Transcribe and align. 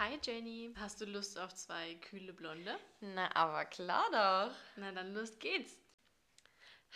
Hi 0.00 0.18
Jenny, 0.22 0.72
hast 0.80 1.02
du 1.02 1.04
Lust 1.04 1.38
auf 1.38 1.54
zwei 1.54 1.94
kühle 1.96 2.32
Blonde? 2.32 2.74
Na, 3.00 3.36
aber 3.36 3.66
klar 3.66 4.06
doch. 4.10 4.56
Na 4.76 4.92
dann 4.92 5.12
los 5.12 5.38
geht's. 5.38 5.76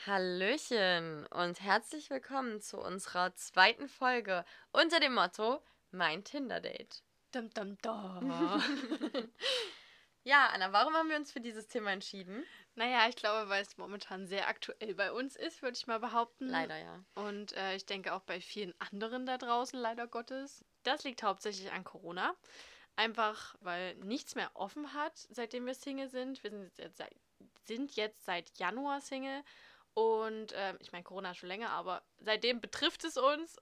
Hallöchen 0.07 1.27
und 1.27 1.61
herzlich 1.61 2.09
willkommen 2.09 2.63
zu 2.63 2.79
unserer 2.79 3.35
zweiten 3.35 3.89
Folge 3.91 4.47
unter 4.73 5.01
dem 5.01 5.13
Motto 5.13 5.63
Mein 5.91 6.25
Tinder-Date. 6.25 7.03
Dum, 7.33 7.51
dum, 7.51 7.77
dum. 7.83 8.63
Ja, 10.23 10.49
Anna, 10.55 10.73
warum 10.73 10.95
haben 10.95 11.11
wir 11.11 11.17
uns 11.17 11.31
für 11.31 11.43
dieses 11.43 11.69
Thema 11.69 11.93
entschieden? 11.93 12.43
naja, 12.75 13.07
ich 13.11 13.17
glaube, 13.17 13.51
weil 13.51 13.61
es 13.61 13.77
momentan 13.77 14.27
sehr 14.27 14.49
aktuell 14.49 14.95
bei 14.95 15.13
uns 15.13 15.37
ist, 15.37 15.61
würde 15.61 15.77
ich 15.77 15.87
mal 15.87 16.01
behaupten. 16.01 16.49
Leider 16.49 16.79
ja. 16.79 17.05
Und 17.17 17.53
äh, 17.53 17.77
ich 17.77 17.85
denke 17.85 18.15
auch 18.15 18.23
bei 18.23 18.41
vielen 18.41 18.73
anderen 18.81 19.27
da 19.27 19.37
draußen, 19.37 19.79
leider 19.79 20.07
Gottes. 20.07 20.65
Das 20.85 21.05
liegt 21.05 21.23
hauptsächlich 21.23 21.71
an 21.71 21.85
Corona. 21.85 22.35
Einfach, 22.97 23.57
weil 23.61 23.97
nichts 23.97 24.35
mehr 24.35 24.51
offen 24.55 24.95
hat, 24.95 25.17
seitdem 25.31 25.67
wir 25.67 25.75
Single 25.75 26.09
sind. 26.09 26.43
Wir 26.43 26.51
sind 26.51 26.79
jetzt 26.79 26.97
seit, 26.97 27.17
sind 27.65 27.97
jetzt 27.97 28.25
seit 28.25 28.57
Januar 28.59 29.01
Single. 29.01 29.43
Und 29.95 30.53
äh, 30.53 30.75
ich 30.81 30.93
meine, 30.93 31.05
Corona 31.05 31.35
schon 31.35 31.49
länger, 31.49 31.71
aber 31.71 32.03
seitdem 32.19 32.61
betrifft 32.61 33.05
es 33.05 33.17
uns. 33.17 33.57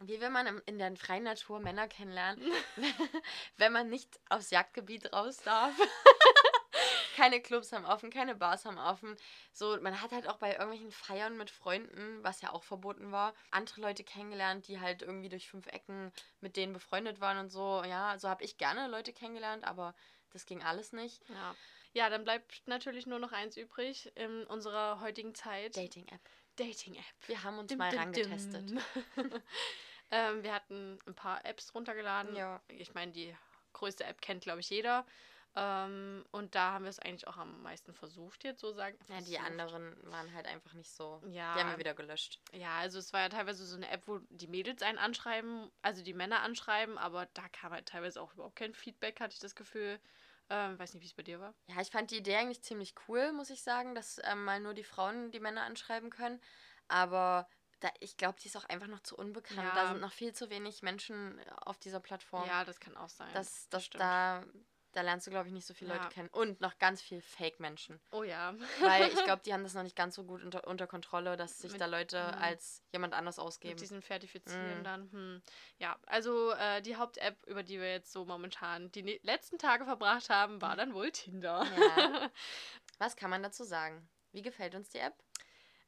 Wie 0.00 0.20
will 0.20 0.30
man 0.30 0.60
in 0.66 0.78
der 0.78 0.96
freien 0.96 1.24
Natur 1.24 1.60
Männer 1.60 1.86
kennenlernen, 1.86 2.50
wenn 3.56 3.72
man 3.72 3.88
nicht 3.88 4.18
aufs 4.30 4.50
Jagdgebiet 4.50 5.12
raus 5.12 5.36
darf? 5.38 5.74
keine 7.16 7.40
Clubs 7.40 7.72
haben 7.72 7.84
offen, 7.84 8.10
keine 8.10 8.34
Bars 8.34 8.64
haben 8.64 8.78
offen. 8.78 9.16
So, 9.52 9.78
man 9.80 10.00
hat 10.00 10.12
halt 10.12 10.28
auch 10.28 10.38
bei 10.38 10.52
irgendwelchen 10.52 10.90
Feiern 10.90 11.36
mit 11.36 11.50
Freunden, 11.50 12.22
was 12.22 12.40
ja 12.40 12.52
auch 12.52 12.62
verboten 12.62 13.12
war, 13.12 13.34
andere 13.50 13.80
Leute 13.80 14.04
kennengelernt, 14.04 14.68
die 14.68 14.80
halt 14.80 15.02
irgendwie 15.02 15.28
durch 15.28 15.48
fünf 15.48 15.66
Ecken 15.66 16.12
mit 16.40 16.56
denen 16.56 16.72
befreundet 16.72 17.20
waren 17.20 17.38
und 17.38 17.50
so. 17.50 17.82
Ja, 17.84 18.18
so 18.18 18.28
habe 18.28 18.44
ich 18.44 18.58
gerne 18.58 18.88
Leute 18.88 19.12
kennengelernt, 19.12 19.64
aber 19.64 19.94
das 20.30 20.46
ging 20.46 20.62
alles 20.62 20.92
nicht. 20.92 21.22
Ja. 21.28 21.54
ja, 21.92 22.10
dann 22.10 22.24
bleibt 22.24 22.62
natürlich 22.66 23.06
nur 23.06 23.18
noch 23.18 23.32
eins 23.32 23.56
übrig 23.56 24.10
in 24.16 24.44
unserer 24.46 25.00
heutigen 25.00 25.34
Zeit. 25.34 25.76
Dating-App. 25.76 26.20
Dating-App. 26.56 27.28
Wir 27.28 27.42
haben 27.42 27.58
uns 27.58 27.68
Dim, 27.68 27.78
mal 27.78 27.90
dim, 27.90 27.98
rangetestet. 27.98 28.70
dim. 28.70 28.80
ähm, 30.10 30.42
wir 30.42 30.54
hatten 30.54 30.98
ein 31.06 31.14
paar 31.14 31.44
Apps 31.44 31.74
runtergeladen. 31.74 32.34
Ja. 32.36 32.62
Ich 32.68 32.94
meine, 32.94 33.12
die 33.12 33.34
größte 33.72 34.04
App 34.04 34.20
kennt, 34.20 34.42
glaube 34.42 34.60
ich, 34.60 34.70
jeder. 34.70 35.06
Ähm, 35.54 36.24
und 36.30 36.54
da 36.54 36.72
haben 36.72 36.84
wir 36.84 36.88
es 36.90 36.98
eigentlich 36.98 37.26
auch 37.26 37.36
am 37.36 37.62
meisten 37.62 37.92
versucht, 37.92 38.42
jetzt 38.44 38.60
so 38.60 38.72
sagen. 38.72 38.96
Ja, 39.08 39.20
die 39.20 39.38
anderen 39.38 39.94
waren 40.10 40.32
halt 40.32 40.46
einfach 40.46 40.72
nicht 40.72 40.90
so. 40.90 41.20
Ja. 41.26 41.54
Die 41.54 41.60
haben 41.60 41.70
wir 41.70 41.78
wieder 41.78 41.94
gelöscht. 41.94 42.40
Ja, 42.52 42.78
also 42.78 42.98
es 42.98 43.12
war 43.12 43.20
ja 43.20 43.28
teilweise 43.28 43.66
so 43.66 43.76
eine 43.76 43.90
App, 43.90 44.06
wo 44.06 44.20
die 44.30 44.46
Mädels 44.46 44.82
einen 44.82 44.98
anschreiben, 44.98 45.70
also 45.82 46.02
die 46.02 46.14
Männer 46.14 46.40
anschreiben, 46.40 46.96
aber 46.96 47.26
da 47.34 47.48
kam 47.48 47.72
halt 47.72 47.86
teilweise 47.86 48.20
auch 48.20 48.32
überhaupt 48.32 48.56
kein 48.56 48.74
Feedback, 48.74 49.20
hatte 49.20 49.34
ich 49.34 49.40
das 49.40 49.54
Gefühl. 49.54 50.00
Ähm, 50.48 50.78
weiß 50.78 50.94
nicht, 50.94 51.02
wie 51.02 51.06
es 51.06 51.14
bei 51.14 51.22
dir 51.22 51.38
war. 51.40 51.54
Ja, 51.66 51.80
ich 51.80 51.90
fand 51.90 52.10
die 52.10 52.18
Idee 52.18 52.36
eigentlich 52.36 52.62
ziemlich 52.62 52.94
cool, 53.08 53.32
muss 53.32 53.50
ich 53.50 53.62
sagen, 53.62 53.94
dass 53.94 54.20
ähm, 54.24 54.44
mal 54.44 54.60
nur 54.60 54.74
die 54.74 54.84
Frauen 54.84 55.30
die 55.30 55.40
Männer 55.40 55.62
anschreiben 55.62 56.10
können. 56.10 56.40
Aber 56.88 57.48
da, 57.80 57.90
ich 58.00 58.16
glaube, 58.16 58.38
die 58.40 58.48
ist 58.48 58.56
auch 58.56 58.64
einfach 58.64 58.86
noch 58.86 59.00
zu 59.00 59.16
unbekannt. 59.16 59.70
Da 59.74 59.84
Ja. 59.84 59.88
sind 59.88 60.00
noch 60.00 60.12
viel 60.12 60.32
zu 60.34 60.50
wenig 60.50 60.82
Menschen 60.82 61.40
auf 61.62 61.78
dieser 61.78 62.00
Plattform. 62.00 62.46
Ja, 62.46 62.64
das 62.64 62.80
kann 62.80 62.96
auch 62.96 63.08
sein. 63.08 63.32
das, 63.34 63.68
das 63.70 63.84
stimmt. 63.84 64.02
da, 64.02 64.44
da 64.92 65.00
lernst 65.02 65.26
du, 65.26 65.30
glaube 65.30 65.48
ich, 65.48 65.52
nicht 65.54 65.66
so 65.66 65.74
viele 65.74 65.90
Ja. 65.90 65.96
Leute 65.96 66.08
kennen. 66.14 66.28
Und 66.28 66.60
noch 66.60 66.78
ganz 66.78 67.00
viel 67.02 67.20
Fake-Menschen. 67.20 68.00
Oh 68.10 68.22
ja. 68.22 68.54
Weil 68.80 69.08
ich 69.08 69.14
glaube, 69.24 69.42
die 69.44 69.52
haben 69.52 69.62
das 69.62 69.74
noch 69.74 69.82
nicht 69.82 69.96
ganz 69.96 70.14
so 70.14 70.24
gut 70.24 70.42
unter, 70.42 70.66
unter 70.66 70.86
Kontrolle, 70.86 71.36
dass 71.36 71.58
sich 71.58 71.72
Mit- 71.72 71.80
da 71.80 71.86
Leute 71.86 72.18
mhm. 72.36 72.42
als 72.42 72.82
jemand 72.92 73.14
anders 73.14 73.38
ausgeben. 73.38 73.72
Mit 73.74 73.80
diesem 73.80 74.02
Zertifizieren 74.02 74.80
Mm. 74.82 74.84
dann. 74.84 75.12
Hm. 75.12 75.42
Ja, 75.78 75.96
also 76.06 76.50
äh, 76.52 76.80
die 76.82 76.96
Haupt-App, 76.96 77.42
über 77.46 77.62
die 77.62 77.80
wir 77.80 77.90
jetzt 77.90 78.12
so 78.12 78.24
momentan 78.24 78.90
die 78.92 79.02
ne 79.02 79.18
letzten 79.22 79.58
Tage 79.58 79.84
verbracht 79.84 80.28
haben, 80.30 80.60
war 80.62 80.76
dann 80.76 80.94
wohl 80.94 81.10
Tinder. 81.10 81.66
Ja. 81.76 82.30
Was 82.98 83.16
kann 83.16 83.30
man 83.30 83.42
dazu 83.42 83.64
sagen? 83.64 84.08
Wie 84.32 84.42
gefällt 84.42 84.74
uns 84.74 84.90
die 84.90 84.98
App? 84.98 85.14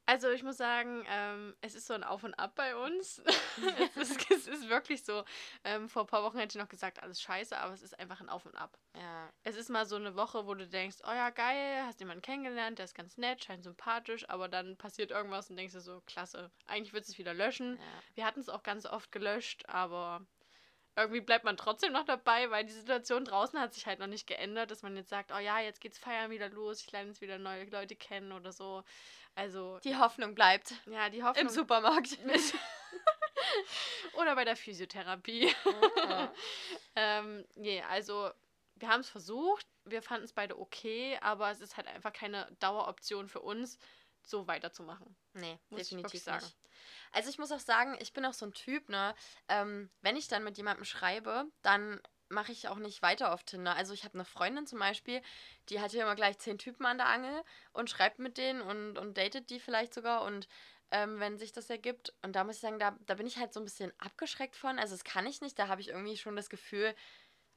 Also 0.07 0.31
ich 0.31 0.43
muss 0.43 0.59
sagen, 0.59 1.05
ähm, 1.09 1.55
es 1.63 1.75
ist 1.75 1.87
so 1.87 1.95
ein 1.95 2.05
Auf 2.05 2.25
und 2.25 2.35
Ab 2.35 2.55
bei 2.57 2.77
uns. 2.77 3.23
es, 3.97 4.11
ist, 4.11 4.31
es 4.31 4.47
ist 4.47 4.69
wirklich 4.69 5.03
so. 5.03 5.25
Ähm, 5.65 5.89
vor 5.89 6.03
ein 6.03 6.07
paar 6.07 6.23
Wochen 6.23 6.39
hätte 6.39 6.59
ich 6.59 6.63
noch 6.63 6.69
gesagt, 6.69 7.03
alles 7.03 7.23
scheiße, 7.23 7.57
aber 7.57 7.73
es 7.73 7.83
ist 7.83 7.99
einfach 7.99 8.21
ein 8.21 8.29
Auf 8.29 8.45
und 8.45 8.55
Ab. 8.55 8.79
Ja, 8.95 9.31
Es 9.45 9.57
ist 9.57 9.71
mal 9.71 9.87
so 9.87 9.97
eine 9.97 10.15
Woche, 10.15 10.47
wo 10.47 10.55
du 10.55 10.69
denkst, 10.69 10.99
oh 11.05 11.13
ja, 11.13 11.31
geil, 11.31 11.83
hast 11.85 12.01
jemanden 12.01 12.23
kennengelernt, 12.23 12.79
der 12.79 12.85
ist 12.85 12.95
ganz 12.95 13.17
nett, 13.17 13.45
scheint 13.45 13.65
sympathisch, 13.65 14.29
aber 14.29 14.49
dann 14.49 14.77
passiert 14.77 15.11
irgendwas 15.11 15.49
und 15.49 15.57
denkst 15.57 15.75
du 15.75 15.81
so, 15.81 16.03
klasse, 16.07 16.51
eigentlich 16.67 16.93
du 16.93 16.99
es 16.99 17.19
wieder 17.19 17.35
löschen. 17.35 17.77
ja. 17.77 17.83
Wir 18.15 18.27
hatten 18.27 18.41
es 18.41 18.49
auch 18.49 18.63
ganz 18.63 18.87
oft 18.87 19.11
gelöscht, 19.11 19.69
aber 19.69 20.27
irgendwie 20.97 21.21
bleibt 21.21 21.45
man 21.45 21.57
trotzdem 21.57 21.93
noch 21.93 22.05
dabei, 22.05 22.51
weil 22.51 22.65
die 22.65 22.73
Situation 22.73 23.25
draußen 23.25 23.59
hat 23.59 23.75
sich 23.75 23.87
halt 23.87 23.99
noch 23.99 24.07
nicht 24.07 24.27
geändert, 24.27 24.71
dass 24.71 24.83
man 24.83 24.97
jetzt 24.97 25.11
sagt, 25.11 25.33
oh 25.35 25.39
ja, 25.39 25.59
jetzt 25.61 25.81
geht's 25.81 25.99
feiern 25.99 26.31
wieder 26.31 26.49
los, 26.49 26.81
ich 26.81 26.93
lerne 26.93 27.09
jetzt 27.09 27.21
wieder 27.21 27.39
neue 27.39 27.65
Leute 27.65 27.97
kennen 27.97 28.33
oder 28.33 28.53
so. 28.53 28.85
Also, 29.35 29.81
Die 29.83 29.97
Hoffnung 29.97 30.35
bleibt 30.35 30.75
ja, 30.87 31.11
die 31.11 31.25
Hoffnung. 31.25 31.47
im 31.47 31.53
Supermarkt. 31.53 32.19
oder 34.15 34.37
bei 34.37 34.45
der 34.45 34.57
Physiotherapie. 34.57 35.53
Ja. 35.97 36.33
ähm, 36.97 37.45
nee, 37.57 37.83
also 37.83 38.31
wir 38.77 38.89
haben 38.89 39.01
es 39.01 39.09
versucht, 39.09 39.67
wir 39.85 40.03
fanden 40.03 40.25
es 40.25 40.33
beide 40.33 40.59
okay, 40.59 41.19
aber 41.21 41.51
es 41.51 41.61
ist 41.61 41.77
halt 41.77 41.89
einfach 41.89 42.13
keine 42.13 42.47
Daueroption 42.61 43.29
für 43.29 43.41
uns, 43.41 43.79
so 44.29 44.47
weiterzumachen. 44.47 45.17
Nee, 45.35 45.59
Muss 45.71 45.83
ich 45.83 45.89
definitiv 45.89 46.23
sagen. 46.23 46.45
nicht. 46.45 46.57
Also 47.13 47.31
ich 47.31 47.39
muss 47.39 47.53
auch 47.53 47.61
sagen, 47.61 47.97
ich 48.01 48.13
bin 48.13 48.25
auch 48.25 48.35
so 48.35 48.47
ein 48.47 48.53
Typ, 48.53 48.89
ne? 48.89 49.15
Ähm, 49.49 49.91
wenn 50.03 50.17
ich 50.17 50.29
dann 50.29 50.45
mit 50.45 50.57
jemandem 50.57 50.85
schreibe, 50.85 51.47
dann 51.63 52.01
mache 52.29 52.53
ich 52.53 52.69
auch 52.69 52.79
nicht 52.79 53.03
weiter 53.03 53.33
auf 53.33 53.45
Tinder. 53.45 53.77
Also 53.77 53.93
ich 53.95 54.05
habe 54.05 54.15
eine 54.15 54.25
Freundin 54.25 54.67
zum 54.67 54.79
Beispiel, 54.79 55.23
die 55.69 55.81
hat 55.81 55.93
hier 55.93 56.03
immer 56.03 56.17
gleich 56.17 56.39
zehn 56.39 56.59
Typen 56.59 56.87
an 56.87 56.99
der 56.99 57.09
Angel 57.09 57.43
und 57.73 57.91
schreibt 57.91 58.19
mit 58.19 58.39
denen 58.39 58.61
und, 58.63 58.99
und 58.99 59.17
datet 59.17 59.51
die 59.51 59.61
vielleicht 59.61 59.95
sogar 59.95 60.23
und 60.25 60.49
ähm, 60.91 61.21
wenn 61.21 61.39
sich 61.39 61.53
das 61.53 61.71
ergibt. 61.71 62.13
Und 62.23 62.35
da 62.37 62.45
muss 62.45 62.57
ich 62.57 62.61
sagen, 62.61 62.79
da, 62.79 62.97
da 63.07 63.15
bin 63.15 63.27
ich 63.27 63.39
halt 63.39 63.53
so 63.53 63.61
ein 63.61 63.65
bisschen 63.65 63.93
abgeschreckt 63.99 64.57
von. 64.57 64.79
Also 64.79 64.95
das 64.95 65.05
kann 65.05 65.27
ich 65.27 65.41
nicht. 65.41 65.59
Da 65.59 65.69
habe 65.69 65.81
ich 65.81 65.89
irgendwie 65.89 66.17
schon 66.17 66.37
das 66.37 66.49
Gefühl, 66.51 66.95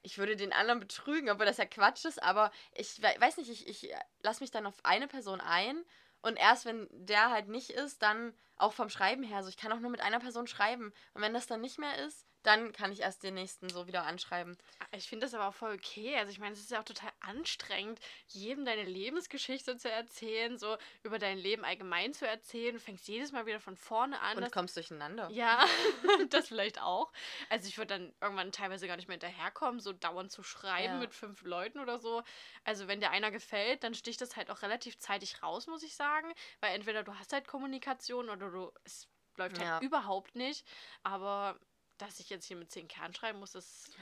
ich 0.01 0.17
würde 0.17 0.35
den 0.35 0.53
anderen 0.53 0.79
betrügen, 0.79 1.29
obwohl 1.29 1.45
das 1.45 1.57
ja 1.57 1.65
Quatsch 1.65 2.05
ist. 2.05 2.21
Aber 2.21 2.51
ich 2.73 3.01
we- 3.01 3.15
weiß 3.19 3.37
nicht, 3.37 3.49
ich, 3.49 3.67
ich 3.67 3.93
lasse 4.21 4.41
mich 4.41 4.51
dann 4.51 4.65
auf 4.65 4.83
eine 4.83 5.07
Person 5.07 5.41
ein 5.41 5.83
und 6.21 6.37
erst 6.37 6.65
wenn 6.65 6.87
der 6.91 7.29
halt 7.29 7.47
nicht 7.47 7.69
ist, 7.69 8.01
dann 8.01 8.33
auch 8.57 8.73
vom 8.73 8.89
Schreiben 8.89 9.23
her. 9.23 9.37
Also 9.37 9.49
ich 9.49 9.57
kann 9.57 9.71
auch 9.71 9.79
nur 9.79 9.91
mit 9.91 10.01
einer 10.01 10.19
Person 10.19 10.47
schreiben. 10.47 10.93
Und 11.13 11.21
wenn 11.21 11.33
das 11.33 11.47
dann 11.47 11.61
nicht 11.61 11.77
mehr 11.77 12.05
ist, 12.05 12.25
dann 12.43 12.71
kann 12.71 12.91
ich 12.91 13.01
erst 13.01 13.23
den 13.23 13.33
nächsten 13.33 13.69
so 13.69 13.87
wieder 13.87 14.05
anschreiben. 14.05 14.57
Ich 14.91 15.09
finde 15.09 15.25
das 15.25 15.33
aber 15.33 15.47
auch 15.47 15.53
voll 15.53 15.73
okay. 15.73 16.15
Also 16.17 16.31
ich 16.31 16.39
meine, 16.39 16.53
es 16.53 16.61
ist 16.61 16.71
ja 16.71 16.79
auch 16.79 16.85
total 16.85 17.11
anstrengend, 17.27 17.99
jedem 18.27 18.65
deine 18.65 18.83
Lebensgeschichte 18.83 19.77
zu 19.77 19.91
erzählen, 19.91 20.57
so 20.57 20.77
über 21.03 21.19
dein 21.19 21.37
Leben 21.37 21.63
allgemein 21.65 22.13
zu 22.13 22.27
erzählen. 22.27 22.73
Du 22.73 22.79
fängst 22.79 23.07
jedes 23.07 23.31
Mal 23.31 23.45
wieder 23.45 23.59
von 23.59 23.75
vorne 23.77 24.19
an. 24.21 24.37
Und 24.37 24.43
das- 24.43 24.51
kommst 24.51 24.75
durcheinander. 24.75 25.29
ja, 25.31 25.63
das 26.29 26.47
vielleicht 26.47 26.81
auch. 26.81 27.11
Also 27.49 27.67
ich 27.67 27.77
würde 27.77 27.93
dann 27.99 28.13
irgendwann 28.21 28.51
teilweise 28.51 28.87
gar 28.87 28.95
nicht 28.95 29.07
mehr 29.07 29.15
hinterherkommen, 29.15 29.79
so 29.79 29.93
dauernd 29.93 30.31
zu 30.31 30.43
schreiben 30.43 30.93
Ja. 30.95 30.99
mit 30.99 31.13
fünf 31.13 31.41
Leuten 31.43 31.79
oder 31.79 31.99
so. 31.99 32.23
Also 32.63 32.87
wenn 32.87 32.99
dir 32.99 33.11
einer 33.11 33.31
gefällt, 33.31 33.83
dann 33.83 33.93
sticht 33.93 34.21
das 34.21 34.35
halt 34.35 34.49
auch 34.49 34.61
relativ 34.61 34.97
zeitig 34.97 35.43
raus, 35.43 35.67
muss 35.67 35.83
ich 35.83 35.95
sagen. 35.95 36.31
Weil 36.61 36.73
entweder 36.75 37.03
du 37.03 37.13
hast 37.15 37.33
halt 37.33 37.47
Kommunikation 37.47 38.29
oder 38.29 38.49
du 38.49 38.71
es 38.85 39.07
läuft 39.37 39.59
halt 39.59 39.67
Ja. 39.67 39.79
überhaupt 39.81 40.35
nicht. 40.35 40.65
Aber 41.03 41.59
dass 41.97 42.19
ich 42.19 42.29
jetzt 42.29 42.45
hier 42.45 42.57
mit 42.57 42.71
zehn 42.71 42.87
Kernen 42.87 43.13
schreiben 43.13 43.39
muss. 43.39 43.55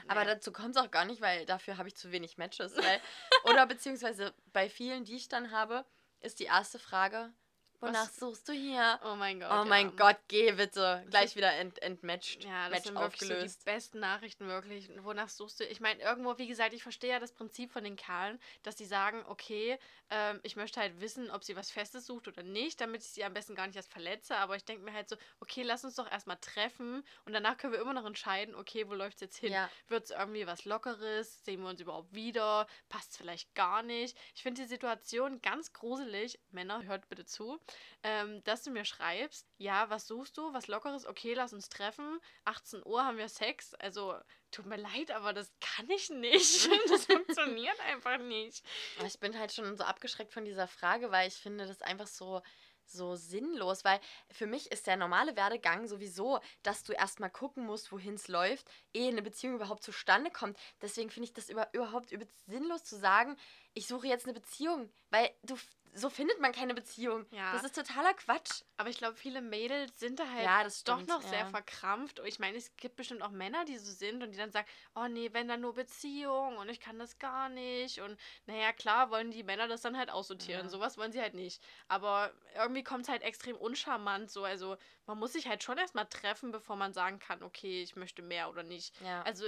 Aber 0.08 0.22
naja. 0.22 0.34
dazu 0.34 0.52
kommt 0.52 0.76
es 0.76 0.82
auch 0.82 0.90
gar 0.90 1.04
nicht, 1.04 1.20
weil 1.20 1.46
dafür 1.46 1.78
habe 1.78 1.88
ich 1.88 1.96
zu 1.96 2.12
wenig 2.12 2.38
Matches. 2.38 2.76
Weil, 2.76 3.00
oder 3.44 3.66
beziehungsweise 3.66 4.34
bei 4.52 4.68
vielen, 4.68 5.04
die 5.04 5.16
ich 5.16 5.28
dann 5.28 5.50
habe, 5.50 5.84
ist 6.20 6.40
die 6.40 6.44
erste 6.44 6.78
Frage, 6.78 7.32
wonach 7.80 8.06
Was- 8.06 8.16
suchst 8.16 8.48
du 8.48 8.52
hier? 8.52 8.98
Oh 9.04 9.14
mein 9.16 9.40
Gott. 9.40 9.50
Oh 9.52 9.64
mein 9.64 9.88
ja. 9.88 9.92
Gott, 9.96 10.18
geh 10.28 10.52
bitte. 10.52 11.04
Gleich 11.10 11.36
wieder 11.36 11.52
ent 11.54 11.80
entmatcht. 11.82 12.44
Ja, 12.44 12.64
das 12.68 12.70
Match 12.70 12.84
sind 12.84 12.94
wirklich 12.98 13.20
so 13.20 13.26
die 13.26 13.32
aufgelöst. 13.34 13.64
besten 13.64 14.00
Nachrichten 14.00 14.46
wirklich. 14.48 14.88
Wonach 15.02 15.28
suchst 15.28 15.60
du? 15.60 15.64
Ich 15.64 15.80
meine, 15.80 16.02
irgendwo, 16.02 16.38
wie 16.38 16.46
gesagt, 16.46 16.72
ich 16.74 16.82
verstehe 16.82 17.10
ja 17.10 17.18
das 17.20 17.32
Prinzip 17.32 17.70
von 17.72 17.84
den 17.84 17.96
Kerlen, 17.96 18.38
dass 18.62 18.76
die 18.76 18.84
sagen, 18.84 19.24
okay, 19.28 19.78
ähm, 20.10 20.40
ich 20.42 20.56
möchte 20.56 20.80
halt 20.80 21.00
wissen, 21.00 21.30
ob 21.30 21.44
sie 21.44 21.56
was 21.56 21.70
Festes 21.70 22.06
sucht 22.06 22.28
oder 22.28 22.42
nicht, 22.42 22.80
damit 22.80 23.02
ich 23.02 23.08
sie 23.08 23.24
am 23.24 23.34
besten 23.34 23.54
gar 23.54 23.66
nicht 23.66 23.76
erst 23.76 23.90
verletze. 23.90 24.36
Aber 24.36 24.56
ich 24.56 24.64
denke 24.64 24.84
mir 24.84 24.92
halt 24.92 25.08
so, 25.08 25.16
okay, 25.40 25.62
lass 25.62 25.84
uns 25.84 25.96
doch 25.96 26.10
erstmal 26.10 26.38
treffen 26.38 27.04
und 27.24 27.32
danach 27.32 27.56
können 27.56 27.72
wir 27.72 27.80
immer 27.80 27.94
noch 27.94 28.04
entscheiden, 28.06 28.54
okay, 28.54 28.88
wo 28.88 28.94
läuft 28.94 29.16
es 29.16 29.20
jetzt 29.20 29.36
hin? 29.38 29.52
Ja. 29.52 29.68
Wird 29.88 30.04
es 30.04 30.10
irgendwie 30.10 30.46
was 30.46 30.64
Lockeres? 30.64 31.44
Sehen 31.44 31.62
wir 31.62 31.68
uns 31.70 31.80
überhaupt 31.80 32.14
wieder? 32.14 32.66
Passt 32.88 33.12
es 33.12 33.16
vielleicht 33.16 33.54
gar 33.54 33.82
nicht? 33.82 34.16
Ich 34.34 34.42
finde 34.42 34.62
die 34.62 34.68
Situation 34.68 35.40
ganz 35.42 35.72
gruselig. 35.72 36.38
Männer, 36.50 36.82
hört 36.84 37.08
bitte 37.08 37.24
zu. 37.24 37.58
Ähm, 38.02 38.42
dass 38.44 38.62
du 38.62 38.70
mir 38.70 38.84
schreibst, 38.84 39.46
ja, 39.58 39.88
was 39.90 40.06
suchst 40.06 40.36
du? 40.36 40.52
Was 40.52 40.68
Lockeres? 40.68 41.06
Okay, 41.06 41.34
lass 41.34 41.52
uns 41.52 41.68
treffen. 41.68 42.20
18 42.44 42.84
Uhr 42.84 43.04
haben 43.04 43.18
wir 43.18 43.28
Sex. 43.28 43.74
Also, 43.74 44.14
tut 44.50 44.66
mir 44.66 44.76
leid, 44.76 45.10
aber 45.10 45.32
das 45.32 45.52
kann 45.60 45.88
ich 45.90 46.10
nicht. 46.10 46.68
Das 46.90 47.06
funktioniert 47.06 47.78
einfach 47.80 48.18
nicht. 48.18 48.64
Ich 49.04 49.18
bin 49.18 49.38
halt 49.38 49.52
schon 49.52 49.76
so 49.76 49.84
abgeschreckt 49.84 50.32
von 50.32 50.44
dieser 50.44 50.68
Frage, 50.68 51.10
weil 51.10 51.28
ich 51.28 51.34
finde 51.34 51.66
das 51.66 51.82
einfach 51.82 52.06
so, 52.06 52.42
so 52.86 53.16
sinnlos, 53.16 53.84
weil 53.84 54.00
für 54.30 54.46
mich 54.46 54.70
ist 54.70 54.86
der 54.86 54.96
normale 54.96 55.36
Werdegang 55.36 55.86
sowieso, 55.86 56.40
dass 56.62 56.84
du 56.84 56.92
erstmal 56.92 57.30
gucken 57.30 57.64
musst, 57.64 57.92
wohin 57.92 58.14
es 58.14 58.28
läuft, 58.28 58.68
ehe 58.94 59.08
eine 59.08 59.22
Beziehung 59.22 59.56
überhaupt 59.56 59.82
zustande 59.82 60.30
kommt. 60.30 60.56
Deswegen 60.80 61.10
finde 61.10 61.26
ich 61.26 61.32
das 61.32 61.48
über, 61.48 61.68
überhaupt 61.72 62.12
übelst 62.12 62.46
sinnlos 62.46 62.84
zu 62.84 62.96
sagen, 62.96 63.36
ich 63.74 63.86
suche 63.86 64.06
jetzt 64.06 64.24
eine 64.24 64.34
Beziehung, 64.34 64.90
weil 65.10 65.30
du 65.42 65.56
so 65.98 66.10
findet 66.10 66.38
man 66.40 66.52
keine 66.52 66.74
Beziehung. 66.74 67.26
Ja. 67.30 67.52
Das 67.52 67.64
ist 67.64 67.74
totaler 67.74 68.12
Quatsch. 68.14 68.62
Aber 68.76 68.88
ich 68.90 68.98
glaube, 68.98 69.16
viele 69.16 69.40
Mädels 69.40 69.98
sind 69.98 70.18
da 70.18 70.28
halt 70.30 70.44
Ja, 70.44 70.62
das 70.62 70.84
doch 70.84 70.96
stimmt, 71.00 71.08
noch 71.08 71.22
sehr 71.22 71.40
ja. 71.40 71.46
verkrampft. 71.46 72.20
Und 72.20 72.26
ich 72.26 72.38
meine, 72.38 72.56
es 72.58 72.74
gibt 72.76 72.96
bestimmt 72.96 73.22
auch 73.22 73.30
Männer, 73.30 73.64
die 73.64 73.78
so 73.78 73.90
sind 73.90 74.22
und 74.22 74.32
die 74.32 74.38
dann 74.38 74.52
sagen, 74.52 74.66
oh 74.94 75.06
nee, 75.08 75.30
wenn 75.32 75.48
dann 75.48 75.60
nur 75.62 75.74
Beziehung 75.74 76.58
und 76.58 76.68
ich 76.68 76.80
kann 76.80 76.98
das 76.98 77.18
gar 77.18 77.48
nicht. 77.48 78.00
Und 78.00 78.18
naja, 78.46 78.72
klar 78.72 79.10
wollen 79.10 79.30
die 79.30 79.42
Männer 79.42 79.68
das 79.68 79.80
dann 79.80 79.96
halt 79.96 80.10
aussortieren. 80.10 80.64
Ja. 80.64 80.68
Sowas 80.68 80.98
wollen 80.98 81.12
sie 81.12 81.20
halt 81.20 81.34
nicht. 81.34 81.62
Aber 81.88 82.32
irgendwie 82.56 82.84
kommt 82.84 83.04
es 83.04 83.08
halt 83.08 83.22
extrem 83.22 83.56
uncharmant 83.56 84.30
so. 84.30 84.44
Also 84.44 84.76
man 85.06 85.18
muss 85.18 85.32
sich 85.32 85.48
halt 85.48 85.62
schon 85.62 85.78
erstmal 85.78 86.06
treffen, 86.06 86.50
bevor 86.52 86.76
man 86.76 86.92
sagen 86.92 87.18
kann, 87.18 87.42
okay, 87.42 87.82
ich 87.82 87.96
möchte 87.96 88.22
mehr 88.22 88.50
oder 88.50 88.62
nicht. 88.62 89.00
Ja. 89.00 89.22
Also 89.22 89.46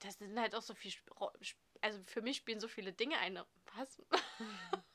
das 0.00 0.18
sind 0.18 0.38
halt 0.38 0.54
auch 0.54 0.62
so 0.62 0.74
viel, 0.74 0.90
Sp- 0.92 1.10
Ro- 1.18 1.32
Sp- 1.40 1.58
also 1.80 1.98
für 2.06 2.22
mich 2.22 2.36
spielen 2.38 2.60
so 2.60 2.68
viele 2.68 2.92
Dinge 2.92 3.18
eine. 3.18 3.46
Was? 3.76 4.02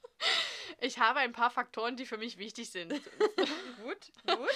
Ich 0.83 0.97
habe 0.99 1.19
ein 1.19 1.31
paar 1.31 1.51
Faktoren, 1.51 1.95
die 1.95 2.05
für 2.07 2.17
mich 2.17 2.37
wichtig 2.39 2.71
sind. 2.71 2.91
gut, 3.83 4.11
gut. 4.27 4.49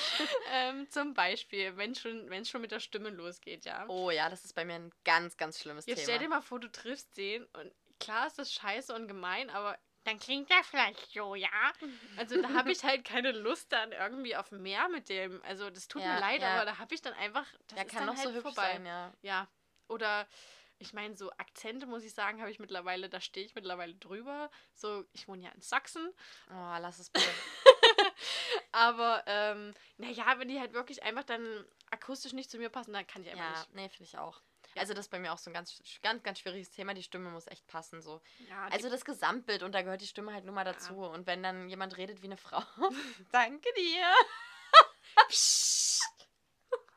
ähm, 0.51 0.89
zum 0.89 1.13
Beispiel, 1.13 1.77
wenn 1.77 1.93
schon, 1.95 2.31
es 2.31 2.49
schon 2.49 2.61
mit 2.61 2.71
der 2.71 2.79
Stimme 2.79 3.09
losgeht, 3.09 3.63
ja. 3.65 3.85
Oh 3.87 4.09
ja, 4.09 4.27
das 4.29 4.43
ist 4.43 4.53
bei 4.53 4.65
mir 4.65 4.73
ein 4.73 4.91
ganz, 5.03 5.37
ganz 5.37 5.59
schlimmes 5.61 5.85
Jetzt 5.85 6.01
stell 6.03 6.17
dir 6.17 6.23
Thema. 6.25 6.37
mal 6.37 6.41
vor, 6.41 6.59
du 6.59 6.71
triffst 6.71 7.15
den 7.15 7.45
und 7.53 7.71
klar 7.99 8.25
ist 8.27 8.39
das 8.39 8.51
scheiße 8.51 8.93
und 8.95 9.07
gemein, 9.07 9.49
aber 9.51 9.77
dann 10.03 10.19
klingt 10.19 10.49
er 10.51 10.63
vielleicht 10.63 11.11
so, 11.13 11.35
ja. 11.35 11.47
Also 12.17 12.41
da 12.41 12.49
habe 12.53 12.71
ich 12.71 12.83
halt 12.83 13.05
keine 13.05 13.31
Lust 13.31 13.71
dann 13.71 13.91
irgendwie 13.91 14.35
auf 14.35 14.51
mehr 14.51 14.89
mit 14.89 15.09
dem. 15.09 15.41
Also 15.43 15.69
das 15.69 15.87
tut 15.87 16.01
Ja, 16.01 16.15
mir 16.15 16.19
leid, 16.21 16.41
ja. 16.41 16.55
aber 16.55 16.65
da 16.65 16.77
habe 16.79 16.93
ich 16.95 17.01
dann 17.03 17.13
einfach, 17.13 17.45
das 17.67 17.75
Der 17.75 17.85
ist 17.85 17.91
kann 17.91 18.05
dann 18.07 18.15
noch 18.15 18.17
halt 18.17 18.29
so 18.29 18.33
hübsch 18.33 18.41
vorbei. 18.55 18.71
sein, 18.73 18.85
ja. 18.85 19.13
Ja. 19.21 19.47
Oder 19.87 20.27
ich 20.77 20.93
meine, 20.93 21.15
so 21.15 21.31
Akzente, 21.31 21.85
muss 21.85 22.03
ich 22.03 22.13
sagen, 22.13 22.41
habe 22.41 22.51
ich 22.51 22.59
mittlerweile, 22.59 23.09
da 23.09 23.21
stehe 23.21 23.45
ich 23.45 23.55
mittlerweile 23.55 23.95
drüber. 23.95 24.49
So, 24.73 25.05
ich 25.13 25.27
wohne 25.27 25.43
ja 25.43 25.51
in 25.51 25.61
Sachsen. 25.61 26.07
Oh, 26.49 26.77
lass 26.79 26.99
es 26.99 27.09
bitte. 27.09 27.27
Aber, 28.71 29.23
ähm, 29.25 29.73
naja, 29.97 30.37
wenn 30.37 30.49
die 30.49 30.59
halt 30.59 30.73
wirklich 30.73 31.03
einfach 31.03 31.23
dann 31.23 31.65
akustisch 31.91 32.33
nicht 32.33 32.51
zu 32.51 32.57
mir 32.57 32.69
passen, 32.69 32.93
dann 32.93 33.07
kann 33.07 33.21
ich 33.21 33.29
einfach 33.29 33.43
ja, 33.43 33.59
nicht. 33.59 33.75
nee, 33.75 33.89
finde 33.89 34.03
ich 34.03 34.17
auch. 34.17 34.41
Also 34.77 34.93
das 34.93 35.05
ist 35.05 35.11
bei 35.11 35.19
mir 35.19 35.31
auch 35.31 35.37
so 35.37 35.49
ein 35.49 35.53
ganz, 35.53 35.81
ganz, 36.01 36.23
ganz 36.23 36.39
schwieriges 36.39 36.69
Thema. 36.69 36.93
Die 36.93 37.03
Stimme 37.03 37.29
muss 37.29 37.47
echt 37.47 37.65
passen. 37.67 38.01
So. 38.01 38.21
Ja, 38.49 38.67
Also 38.67 38.89
das 38.89 39.05
Gesamtbild 39.05 39.63
und 39.63 39.71
da 39.71 39.81
gehört 39.81 40.01
die 40.01 40.07
Stimme 40.07 40.33
halt 40.33 40.43
nur 40.43 40.53
mal 40.53 40.65
dazu. 40.65 40.95
Und 40.95 41.27
wenn 41.27 41.41
dann 41.41 41.69
jemand 41.69 41.95
redet 41.95 42.21
wie 42.21 42.27
eine 42.27 42.37
Frau, 42.37 42.61
danke 43.31 43.69
dir. 43.77 44.13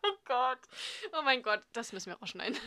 Oh 0.02 0.16
Gott. 0.24 0.58
Oh 1.12 1.22
mein 1.22 1.42
Gott, 1.42 1.62
das 1.72 1.92
müssen 1.92 2.10
wir 2.10 2.18
rausschneiden. 2.18 2.58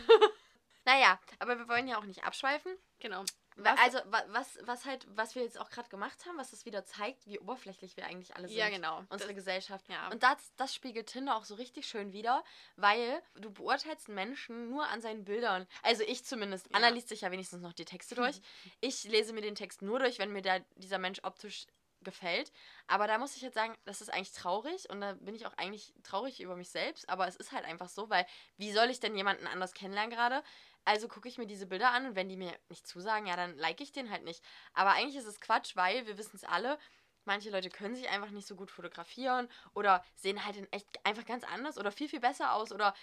Naja, 0.91 1.19
aber 1.39 1.57
wir 1.57 1.67
wollen 1.67 1.87
ja 1.87 1.97
auch 1.97 2.05
nicht 2.05 2.23
abschweifen. 2.23 2.75
genau. 2.99 3.23
Wa- 3.57 3.73
Was- 3.73 3.79
Also 3.79 3.97
wa- 4.11 4.23
was, 4.29 4.57
was 4.63 4.85
halt, 4.85 5.05
was 5.09 5.35
wir 5.35 5.43
jetzt 5.43 5.59
auch 5.59 5.69
gerade 5.69 5.89
gemacht 5.89 6.25
haben, 6.25 6.37
was 6.37 6.51
das 6.51 6.65
wieder 6.65 6.85
zeigt, 6.85 7.27
wie 7.27 7.37
oberflächlich 7.37 7.97
wir 7.97 8.05
eigentlich 8.05 8.33
alle 8.35 8.47
sind. 8.47 8.55
Ja, 8.57 8.69
genau. 8.69 8.99
Unsere 9.09 9.29
Das- 9.33 9.35
Gesellschaft. 9.35 9.87
ja. 9.89 10.07
Und 10.09 10.23
das, 10.23 10.53
das 10.55 10.73
spiegelt 10.73 11.07
Tinder 11.07 11.35
auch 11.35 11.43
so 11.43 11.55
richtig 11.55 11.85
schön 11.87 12.13
wider, 12.13 12.43
weil 12.77 13.21
du 13.35 13.51
beurteilst 13.51 14.07
einen 14.07 14.15
Menschen 14.15 14.69
nur 14.69 14.87
an 14.87 15.01
seinen 15.01 15.25
Bildern. 15.25 15.67
Also 15.83 16.03
ich 16.03 16.23
zumindest. 16.23 16.67
Ja. 16.67 16.77
Anna 16.77 16.87
liest 16.89 17.09
sich 17.09 17.21
ja 17.21 17.31
wenigstens 17.31 17.61
noch 17.61 17.73
die 17.73 17.85
Texte 17.85 18.15
durch. 18.15 18.41
Ich 18.79 19.03
lese 19.03 19.33
mir 19.33 19.41
den 19.41 19.55
Text 19.55 19.81
nur 19.81 19.99
durch, 19.99 20.17
wenn 20.17 20.31
mir 20.31 20.41
der, 20.41 20.61
dieser 20.77 20.97
Mensch 20.97 21.19
optisch 21.23 21.67
gefällt. 22.03 22.51
Aber 22.87 23.07
da 23.07 23.17
muss 23.17 23.35
ich 23.35 23.41
jetzt 23.41 23.55
sagen, 23.55 23.75
das 23.85 24.01
ist 24.01 24.09
eigentlich 24.09 24.33
traurig 24.33 24.89
und 24.89 25.01
da 25.01 25.13
bin 25.13 25.35
ich 25.35 25.45
auch 25.45 25.53
eigentlich 25.57 25.93
traurig 26.03 26.41
über 26.41 26.55
mich 26.55 26.69
selbst. 26.69 27.09
Aber 27.09 27.27
es 27.27 27.35
ist 27.35 27.51
halt 27.51 27.65
einfach 27.65 27.89
so, 27.89 28.09
weil 28.09 28.25
wie 28.57 28.71
soll 28.71 28.89
ich 28.89 28.99
denn 28.99 29.15
jemanden 29.15 29.47
anders 29.47 29.73
kennenlernen 29.73 30.11
gerade? 30.11 30.43
Also 30.85 31.07
gucke 31.07 31.29
ich 31.29 31.37
mir 31.37 31.47
diese 31.47 31.67
Bilder 31.67 31.91
an 31.91 32.07
und 32.07 32.15
wenn 32.15 32.29
die 32.29 32.37
mir 32.37 32.53
nicht 32.69 32.87
zusagen, 32.87 33.27
ja, 33.27 33.35
dann 33.35 33.57
like 33.57 33.81
ich 33.81 33.91
den 33.91 34.09
halt 34.09 34.23
nicht. 34.23 34.43
Aber 34.73 34.91
eigentlich 34.91 35.17
ist 35.17 35.27
es 35.27 35.39
Quatsch, 35.39 35.75
weil 35.75 36.07
wir 36.07 36.17
wissen 36.17 36.35
es 36.35 36.43
alle, 36.43 36.79
manche 37.25 37.51
Leute 37.51 37.69
können 37.69 37.95
sich 37.95 38.09
einfach 38.09 38.31
nicht 38.31 38.47
so 38.47 38.55
gut 38.55 38.71
fotografieren 38.71 39.47
oder 39.73 40.03
sehen 40.15 40.43
halt 40.45 40.57
in 40.57 40.71
echt 40.71 41.05
einfach 41.05 41.25
ganz 41.25 41.43
anders 41.43 41.77
oder 41.77 41.91
viel, 41.91 42.09
viel 42.09 42.19
besser 42.19 42.53
aus 42.53 42.71
oder 42.71 42.95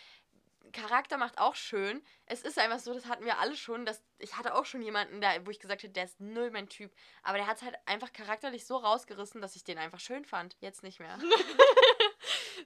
Charakter 0.72 1.16
macht 1.16 1.38
auch 1.38 1.54
schön. 1.54 2.02
Es 2.26 2.42
ist 2.42 2.58
einfach 2.58 2.78
so, 2.78 2.92
das 2.92 3.06
hatten 3.06 3.24
wir 3.24 3.38
alle 3.38 3.56
schon. 3.56 3.86
Dass, 3.86 4.02
ich 4.18 4.36
hatte 4.36 4.54
auch 4.54 4.64
schon 4.64 4.82
jemanden, 4.82 5.20
der, 5.20 5.46
wo 5.46 5.50
ich 5.50 5.60
gesagt 5.60 5.82
habe, 5.82 5.92
der 5.92 6.04
ist 6.04 6.20
null 6.20 6.50
mein 6.50 6.68
Typ. 6.68 6.92
Aber 7.22 7.38
der 7.38 7.46
hat 7.46 7.58
es 7.58 7.62
halt 7.62 7.76
einfach 7.86 8.12
charakterlich 8.12 8.66
so 8.66 8.76
rausgerissen, 8.76 9.40
dass 9.40 9.56
ich 9.56 9.64
den 9.64 9.78
einfach 9.78 10.00
schön 10.00 10.24
fand. 10.24 10.56
Jetzt 10.60 10.82
nicht 10.82 11.00
mehr. 11.00 11.18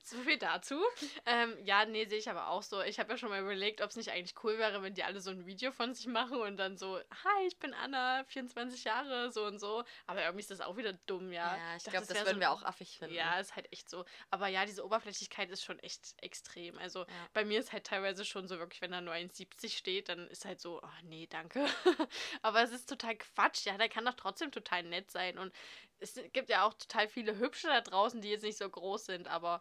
So 0.03 0.17
viel 0.19 0.39
dazu. 0.39 0.81
Ähm, 1.27 1.57
ja, 1.65 1.85
nee, 1.85 2.05
sehe 2.07 2.19
ich 2.19 2.29
aber 2.31 2.49
auch 2.49 2.63
so. 2.63 2.81
Ich 2.83 2.99
habe 2.99 3.11
ja 3.13 3.17
schon 3.19 3.29
mal 3.29 3.41
überlegt, 3.41 3.81
ob 3.81 3.91
es 3.91 3.97
nicht 3.97 4.11
eigentlich 4.11 4.35
cool 4.45 4.59
wäre, 4.59 4.83
wenn 4.83 4.95
die 4.95 5.05
alle 5.05 5.21
so 5.21 5.31
ein 5.31 5.47
Video 5.47 5.73
von 5.73 5.95
sich 5.95 6.07
machen 6.07 6.41
und 6.41 6.57
dann 6.57 6.77
so, 6.77 6.99
hi, 6.99 7.47
ich 7.47 7.59
bin 7.59 7.75
Anna, 7.75 8.25
24 8.25 8.85
Jahre, 8.85 9.31
so 9.33 9.45
und 9.45 9.59
so. 9.59 9.85
Aber 10.07 10.23
irgendwie 10.23 10.41
ist 10.41 10.51
das 10.51 10.61
auch 10.61 10.77
wieder 10.77 10.93
dumm, 11.07 11.33
ja. 11.33 11.57
ich 11.77 11.83
dachte, 11.85 11.91
glaube, 11.99 12.07
das 12.07 12.19
würden 12.25 12.35
so- 12.35 12.41
wir 12.41 12.51
auch 12.51 12.63
affig 12.63 12.99
finden. 12.99 13.15
Ja, 13.15 13.39
ist 13.39 13.55
halt 13.57 13.71
echt 13.73 13.89
so. 13.89 14.05
Aber 14.31 14.49
ja, 14.49 14.65
diese 14.65 14.85
Oberflächlichkeit 14.85 15.51
ist 15.51 15.63
schon 15.65 15.79
echt 15.81 16.15
extrem. 16.19 16.79
Also 16.79 17.01
Ja. 17.01 17.07
bei 17.33 17.45
mir 17.45 17.61
ist 17.61 17.73
halt 17.73 17.85
teilweise 17.85 18.25
schon 18.25 18.49
so 18.49 18.59
wirklich, 18.59 18.81
wenn 18.81 18.93
da 18.93 19.01
nur 19.01 19.15
1,70 19.15 19.77
steht, 19.77 20.09
dann 20.09 20.27
ist 20.29 20.45
halt 20.45 20.61
so, 20.61 20.81
oh 20.83 20.89
nee, 21.03 21.27
danke. 21.29 21.65
Aber 22.43 22.63
es 22.63 22.71
ist 22.73 22.89
total 22.89 23.17
Quatsch. 23.17 23.67
Ja, 23.67 23.77
der 23.79 23.89
kann 23.89 24.05
doch 24.05 24.15
trotzdem 24.15 24.51
total 24.53 24.83
nett 24.85 25.11
sein. 25.11 25.39
Und 25.39 25.53
es 26.03 26.19
gibt 26.33 26.51
ja 26.51 26.65
auch 26.67 26.75
total 26.75 27.09
viele 27.09 27.39
Hübsche 27.39 27.69
da 27.69 27.81
draußen, 27.81 28.21
die 28.21 28.31
jetzt 28.31 28.43
nicht 28.43 28.59
so 28.59 28.69
groß 28.69 29.07
sind. 29.07 29.29
Aber 29.29 29.61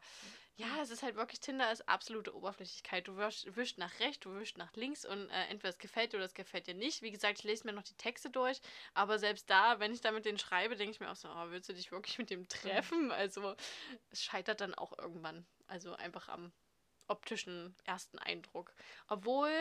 ja, 0.55 0.81
es 0.81 0.89
ist 0.89 1.01
halt 1.01 1.15
wirklich, 1.15 1.39
Tinder 1.39 1.71
ist 1.71 1.88
absolute 1.88 2.35
Oberflächlichkeit. 2.35 3.07
Du 3.07 3.17
wisch, 3.17 3.45
wischst 3.47 3.77
nach 3.77 3.99
rechts, 3.99 4.19
du 4.19 4.35
wischst 4.35 4.57
nach 4.57 4.73
links 4.75 5.05
und 5.05 5.29
äh, 5.29 5.45
entweder 5.49 5.69
es 5.69 5.77
gefällt 5.77 6.13
dir 6.13 6.17
oder 6.17 6.25
es 6.25 6.33
gefällt 6.33 6.67
dir 6.67 6.73
nicht. 6.73 7.01
Wie 7.01 7.11
gesagt, 7.11 7.39
ich 7.39 7.43
lese 7.43 7.65
mir 7.65 7.73
noch 7.73 7.83
die 7.83 7.95
Texte 7.95 8.29
durch, 8.29 8.61
aber 8.93 9.17
selbst 9.17 9.49
da, 9.49 9.79
wenn 9.79 9.93
ich 9.93 10.01
da 10.01 10.11
mit 10.11 10.25
denen 10.25 10.38
schreibe, 10.38 10.75
denke 10.75 10.91
ich 10.91 10.99
mir 10.99 11.09
auch 11.09 11.15
so, 11.15 11.29
oh, 11.29 11.49
willst 11.49 11.69
du 11.69 11.73
dich 11.73 11.91
wirklich 11.91 12.17
mit 12.17 12.29
dem 12.29 12.47
treffen? 12.47 13.11
Also 13.11 13.55
es 14.09 14.23
scheitert 14.23 14.61
dann 14.61 14.75
auch 14.75 14.97
irgendwann. 14.97 15.45
Also 15.67 15.93
einfach 15.93 16.27
am 16.27 16.51
optischen 17.07 17.75
ersten 17.85 18.19
Eindruck. 18.19 18.73
Obwohl, 19.07 19.51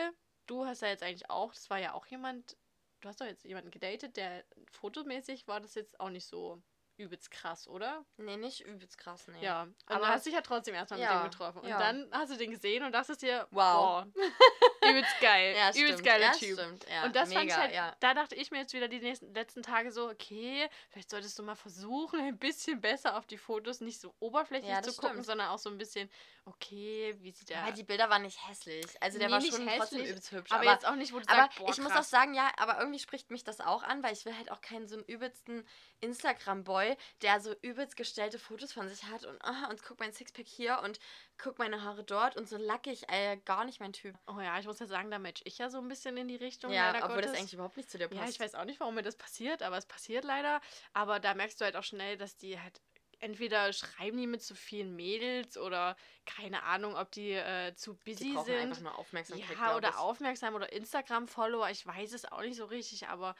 du 0.45 0.65
hast 0.65 0.81
ja 0.81 0.89
jetzt 0.89 1.03
eigentlich 1.03 1.29
auch, 1.29 1.53
das 1.53 1.69
war 1.69 1.79
ja 1.79 1.93
auch 1.93 2.05
jemand, 2.07 2.57
du 2.99 3.09
hast 3.09 3.21
doch 3.21 3.25
jetzt 3.25 3.45
jemanden 3.45 3.71
gedatet, 3.71 4.17
der 4.17 4.43
fotomäßig 4.71 5.47
war 5.47 5.59
das 5.61 5.75
jetzt 5.75 5.99
auch 5.99 6.09
nicht 6.09 6.25
so 6.25 6.61
übelst 7.01 7.29
krass, 7.31 7.67
oder? 7.67 8.05
Nee, 8.17 8.37
nicht 8.37 8.61
übelst 8.65 8.97
krass, 8.97 9.27
nee. 9.27 9.43
Ja, 9.43 9.67
Aber- 9.87 9.99
du 9.99 10.07
hast 10.07 10.25
dich 10.25 10.33
ja 10.33 10.41
trotzdem 10.41 10.73
erstmal 10.75 10.99
mit 10.99 11.09
Ja, 11.09 11.19
dem 11.21 11.29
getroffen. 11.29 11.59
Und 11.61 11.67
ja. 11.69 11.77
dann 11.79 12.07
hast 12.11 12.31
du 12.31 12.37
den 12.37 12.51
gesehen 12.51 12.83
und 12.83 12.91
dachtest 12.93 13.21
dir, 13.21 13.47
Wow. 13.51 14.05
wow, 14.05 14.15
übelst 14.83 15.19
geil, 15.19 15.55
Ja, 15.55 15.69
übelst 15.69 15.81
stimmt. 15.99 16.03
geiler 16.03 16.25
ja, 16.27 16.31
Typ. 16.31 16.59
Stimmt. 16.59 16.85
Ja, 16.89 17.03
und 17.05 17.15
das 17.15 17.29
mega, 17.29 17.39
fand 17.39 17.51
ich 17.51 17.57
halt, 17.57 17.73
ja. 17.73 17.95
da 17.99 18.13
dachte 18.13 18.35
ich 18.35 18.51
mir 18.51 18.59
jetzt 18.59 18.73
wieder 18.73 18.87
die 18.87 18.99
nächsten, 18.99 19.33
letzten 19.33 19.63
Tage 19.63 19.91
so, 19.91 20.09
okay, 20.09 20.67
vielleicht 20.89 21.09
solltest 21.09 21.37
du 21.39 21.43
mal 21.43 21.55
versuchen, 21.55 22.19
ein 22.19 22.37
bisschen 22.37 22.81
besser 22.81 23.17
auf 23.17 23.25
die 23.27 23.37
Fotos 23.37 23.81
nicht 23.81 23.99
so 23.99 24.13
oberflächlich 24.19 24.69
Ja, 24.71 24.81
zu 24.81 24.89
das 24.89 24.97
gucken, 24.97 25.11
stimmt. 25.15 25.25
sondern 25.27 25.47
auch 25.49 25.59
so 25.59 25.69
ein 25.69 25.77
bisschen, 25.77 26.09
okay, 26.45 27.15
wie 27.19 27.31
sieht 27.31 27.49
der 27.49 27.63
Aber 27.63 27.71
die 27.71 27.83
Bilder 27.83 28.09
waren 28.09 28.23
nicht 28.23 28.39
hässlich. 28.47 28.85
Also 29.01 29.19
der 29.19 29.27
Nee, 29.27 29.33
war 29.33 29.39
nicht 29.39 29.55
schon 29.55 29.67
trotzdem 29.67 29.99
hässlich, 29.99 30.09
übelst 30.09 30.31
hübsch. 30.31 30.51
aber, 30.51 30.61
Aber, 30.61 30.71
jetzt 30.71 30.87
auch 30.87 30.95
nicht, 30.95 31.13
wo 31.13 31.19
du 31.19 31.27
aber 31.27 31.37
sagst, 31.43 31.57
boah, 31.59 31.69
ich 31.69 31.77
muss 31.77 31.91
auch 31.91 31.95
krass. 31.95 32.09
sagen, 32.09 32.33
ja, 32.33 32.51
aber 32.57 32.79
irgendwie 32.79 32.99
spricht 32.99 33.29
mich 33.31 33.43
das 33.43 33.59
auch 33.61 33.83
an, 33.83 34.01
weil 34.03 34.13
ich 34.13 34.25
will 34.25 34.35
halt 34.35 34.51
auch 34.51 34.61
keinen 34.61 34.87
so 34.87 34.95
einen 34.95 35.05
übelsten 35.05 35.65
Instagram-Boy, 36.01 36.97
der 37.21 37.39
so 37.39 37.53
übelst 37.61 37.95
gestellte 37.95 38.39
Fotos 38.39 38.73
von 38.73 38.87
sich 38.89 39.03
hat 39.05 39.25
und, 39.25 39.41
ah, 39.43 39.67
und 39.69 39.83
guck 39.83 39.99
mein 39.99 40.13
Sixpack 40.13 40.47
hier 40.47 40.79
und 40.83 40.99
guck 41.43 41.59
meine 41.59 41.81
Haare 41.83 42.03
dort 42.03 42.37
und 42.37 42.47
so 42.47 42.57
lackig, 42.57 43.03
äh, 43.09 43.37
gar 43.45 43.65
nicht 43.65 43.79
mein 43.79 43.93
Typ. 43.93 44.15
Oh 44.27 44.39
ja, 44.39 44.59
ich 44.59 44.65
muss 44.67 44.79
ja 44.79 44.85
sagen, 44.85 45.09
da 45.11 45.19
match 45.19 45.41
ich 45.45 45.57
ja 45.57 45.69
so 45.69 45.79
ein 45.79 45.87
bisschen 45.87 46.15
in 46.17 46.27
die 46.27 46.35
Richtung. 46.35 46.71
Ja, 46.71 46.91
leider 46.91 47.05
obwohl 47.05 47.17
das 47.21 47.27
Gottes. 47.31 47.39
eigentlich 47.39 47.53
überhaupt 47.53 47.77
nicht 47.77 47.89
zu 47.89 47.97
dir 47.97 48.07
passt. 48.07 48.21
Ja, 48.21 48.29
ich 48.29 48.39
weiß 48.39 48.55
auch 48.55 48.65
nicht, 48.65 48.79
warum 48.79 48.95
mir 48.95 49.01
das 49.01 49.15
passiert, 49.15 49.63
aber 49.63 49.77
es 49.77 49.85
passiert 49.85 50.23
leider. 50.23 50.61
Aber 50.93 51.19
da 51.19 51.33
merkst 51.33 51.59
du 51.59 51.65
halt 51.65 51.75
auch 51.75 51.83
schnell, 51.83 52.17
dass 52.17 52.37
die 52.37 52.59
halt 52.59 52.79
entweder 53.19 53.71
schreiben 53.71 54.17
die 54.17 54.25
mit 54.27 54.41
zu 54.41 54.55
vielen 54.55 54.95
Mädels 54.95 55.57
oder 55.57 55.95
keine 56.25 56.63
Ahnung, 56.63 56.95
ob 56.95 57.11
die 57.11 57.31
äh, 57.33 57.73
zu 57.75 57.93
busy 57.95 58.23
Die 58.23 58.37
sind. 58.43 58.55
einfach 58.57 58.81
nur 58.81 58.97
Aufmerksamkeit, 58.97 59.57
Ja, 59.57 59.75
oder 59.75 59.89
ich. 59.89 59.95
aufmerksam 59.95 60.55
oder 60.55 60.71
Instagram-Follower. 60.71 61.69
Ich 61.69 61.85
weiß 61.85 62.13
es 62.13 62.25
auch 62.31 62.41
nicht 62.41 62.57
so 62.57 62.65
richtig, 62.65 63.07
aber 63.09 63.35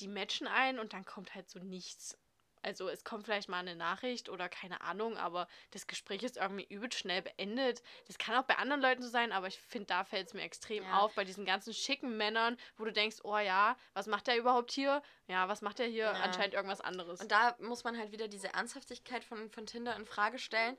die 0.00 0.08
matchen 0.08 0.46
ein 0.48 0.78
und 0.80 0.92
dann 0.92 1.04
kommt 1.04 1.34
halt 1.34 1.48
so 1.48 1.60
nichts. 1.60 2.18
Also 2.62 2.88
es 2.88 3.04
kommt 3.04 3.24
vielleicht 3.24 3.48
mal 3.48 3.58
eine 3.58 3.74
Nachricht 3.76 4.28
oder 4.28 4.48
keine 4.48 4.80
Ahnung, 4.82 5.16
aber 5.16 5.48
das 5.72 5.86
Gespräch 5.86 6.22
ist 6.22 6.36
irgendwie 6.36 6.64
übel 6.64 6.92
schnell 6.92 7.22
beendet. 7.22 7.82
Das 8.06 8.18
kann 8.18 8.36
auch 8.36 8.44
bei 8.44 8.56
anderen 8.56 8.80
Leuten 8.80 9.02
so 9.02 9.08
sein, 9.08 9.32
aber 9.32 9.48
ich 9.48 9.58
finde, 9.58 9.86
da 9.86 10.04
fällt 10.04 10.28
es 10.28 10.34
mir 10.34 10.42
extrem 10.42 10.84
Ja. 10.84 10.98
auf, 11.00 11.14
bei 11.14 11.24
diesen 11.24 11.44
ganzen 11.44 11.74
schicken 11.74 12.16
Männern, 12.16 12.56
wo 12.76 12.84
du 12.84 12.92
denkst, 12.92 13.18
oh 13.24 13.38
ja, 13.38 13.76
was 13.94 14.06
macht 14.06 14.26
der 14.26 14.38
überhaupt 14.38 14.70
hier? 14.72 15.02
Ja, 15.26 15.48
was 15.48 15.62
macht 15.62 15.78
der 15.78 15.86
hier? 15.86 16.04
Ja. 16.04 16.12
Anscheinend 16.12 16.54
irgendwas 16.54 16.80
anderes. 16.80 17.20
Und 17.20 17.32
da 17.32 17.56
muss 17.60 17.84
man 17.84 17.98
halt 17.98 18.12
wieder 18.12 18.28
diese 18.28 18.52
Ernsthaftigkeit 18.54 19.24
von, 19.24 19.50
von 19.50 19.66
Tinder 19.66 19.96
in 19.96 20.06
Frage 20.06 20.38
stellen, 20.38 20.76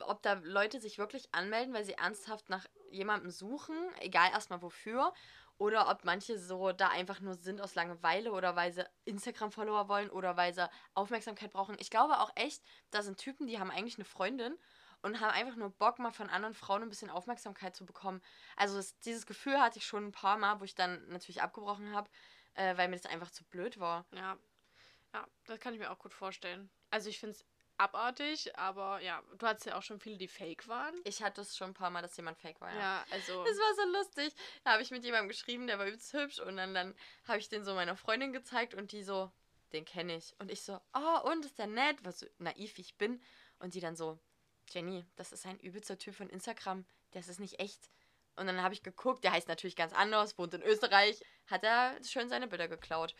ob 0.00 0.22
da 0.22 0.34
Leute 0.42 0.80
sich 0.80 0.98
wirklich 0.98 1.28
anmelden, 1.32 1.72
weil 1.74 1.84
sie 1.84 1.94
ernsthaft 1.94 2.48
nach 2.50 2.66
jemandem 2.90 3.30
suchen, 3.30 3.76
egal 4.00 4.30
erstmal 4.30 4.62
wofür, 4.62 5.12
oder 5.58 5.88
ob 5.88 6.04
manche 6.04 6.38
so 6.38 6.72
da 6.72 6.88
einfach 6.88 7.20
nur 7.20 7.34
sind 7.34 7.60
aus 7.60 7.74
Langeweile 7.74 8.32
oder 8.32 8.56
weil 8.56 8.72
sie 8.72 8.84
Instagram-Follower 9.04 9.88
wollen 9.88 10.10
oder 10.10 10.36
weil 10.36 10.52
sie 10.52 10.68
Aufmerksamkeit 10.94 11.52
brauchen. 11.52 11.76
Ich 11.78 11.90
glaube 11.90 12.18
auch 12.20 12.32
echt, 12.34 12.62
da 12.90 13.02
sind 13.02 13.18
Typen, 13.18 13.46
die 13.46 13.58
haben 13.58 13.70
eigentlich 13.70 13.96
eine 13.96 14.04
Freundin 14.04 14.56
und 15.02 15.20
haben 15.20 15.30
einfach 15.30 15.56
nur 15.56 15.70
Bock, 15.70 15.98
mal 15.98 16.12
von 16.12 16.30
anderen 16.30 16.54
Frauen 16.54 16.82
ein 16.82 16.88
bisschen 16.88 17.10
Aufmerksamkeit 17.10 17.76
zu 17.76 17.86
bekommen. 17.86 18.20
Also 18.56 18.76
das, 18.76 18.98
dieses 19.00 19.26
Gefühl 19.26 19.60
hatte 19.60 19.78
ich 19.78 19.86
schon 19.86 20.06
ein 20.06 20.12
paar 20.12 20.38
Mal, 20.38 20.60
wo 20.60 20.64
ich 20.64 20.74
dann 20.74 21.06
natürlich 21.08 21.42
abgebrochen 21.42 21.94
habe, 21.94 22.10
äh, 22.54 22.76
weil 22.76 22.88
mir 22.88 22.96
das 22.96 23.06
einfach 23.06 23.30
zu 23.30 23.44
blöd 23.44 23.78
war. 23.78 24.06
Ja. 24.12 24.38
Ja, 25.12 25.28
das 25.46 25.60
kann 25.60 25.74
ich 25.74 25.78
mir 25.78 25.90
auch 25.90 25.98
gut 26.00 26.12
vorstellen. 26.12 26.70
Also 26.90 27.08
ich 27.08 27.20
finde 27.20 27.36
es 27.36 27.44
abartig, 27.78 28.56
aber 28.58 29.00
ja, 29.00 29.22
du 29.38 29.46
hattest 29.46 29.66
ja 29.66 29.76
auch 29.76 29.82
schon 29.82 30.00
viele, 30.00 30.16
die 30.16 30.28
fake 30.28 30.68
waren. 30.68 30.94
Ich 31.04 31.22
hatte 31.22 31.40
es 31.40 31.56
schon 31.56 31.70
ein 31.70 31.74
paar 31.74 31.90
Mal, 31.90 32.02
dass 32.02 32.16
jemand 32.16 32.38
fake 32.38 32.60
war, 32.60 32.72
ja. 32.72 32.80
Ja, 32.80 33.04
also. 33.10 33.44
Das 33.44 33.56
war 33.56 33.74
so 33.74 33.98
lustig. 33.98 34.34
Da 34.62 34.72
habe 34.72 34.82
ich 34.82 34.90
mit 34.90 35.04
jemandem 35.04 35.28
geschrieben, 35.28 35.66
der 35.66 35.78
war 35.78 35.86
übelst 35.86 36.12
hübsch 36.12 36.38
und 36.38 36.56
dann, 36.56 36.74
dann 36.74 36.94
habe 37.26 37.38
ich 37.38 37.48
den 37.48 37.64
so 37.64 37.74
meiner 37.74 37.96
Freundin 37.96 38.32
gezeigt 38.32 38.74
und 38.74 38.92
die 38.92 39.02
so, 39.02 39.30
den 39.72 39.84
kenne 39.84 40.16
ich. 40.16 40.34
Und 40.38 40.50
ich 40.50 40.62
so, 40.62 40.80
oh, 40.94 41.30
und 41.30 41.44
ist 41.44 41.58
der 41.58 41.66
nett, 41.66 42.04
was 42.04 42.20
so 42.20 42.26
naiv 42.38 42.78
ich 42.78 42.96
bin. 42.96 43.20
Und 43.58 43.74
die 43.74 43.80
dann 43.80 43.96
so, 43.96 44.18
Jenny, 44.70 45.04
das 45.16 45.32
ist 45.32 45.46
ein 45.46 45.58
übelster 45.60 45.98
Typ 45.98 46.14
von 46.14 46.28
Instagram, 46.28 46.84
das 47.12 47.28
ist 47.28 47.40
nicht 47.40 47.60
echt. 47.60 47.90
Und 48.36 48.46
dann 48.46 48.62
habe 48.62 48.74
ich 48.74 48.82
geguckt, 48.82 49.22
der 49.22 49.32
heißt 49.32 49.48
natürlich 49.48 49.76
ganz 49.76 49.92
anders, 49.92 50.38
wohnt 50.38 50.54
in 50.54 50.62
Österreich, 50.62 51.22
hat 51.46 51.62
er 51.62 51.96
schön 52.02 52.28
seine 52.28 52.48
Bilder 52.48 52.66
geklaut. 52.66 53.14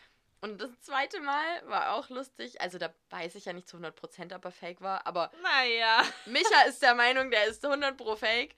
Und 0.44 0.60
das 0.60 0.78
zweite 0.82 1.22
Mal 1.22 1.62
war 1.70 1.94
auch 1.94 2.10
lustig. 2.10 2.60
Also 2.60 2.76
da 2.76 2.92
weiß 3.08 3.34
ich 3.34 3.46
ja 3.46 3.54
nicht 3.54 3.66
zu 3.66 3.78
100%, 3.78 4.36
ob 4.36 4.44
er 4.44 4.50
fake 4.50 4.82
war, 4.82 5.06
aber 5.06 5.32
Naja. 5.42 6.04
Micha 6.26 6.64
ist 6.68 6.82
der 6.82 6.94
Meinung, 6.94 7.30
der 7.30 7.46
ist 7.46 7.64
100 7.64 7.96
pro 7.96 8.14
fake. 8.14 8.54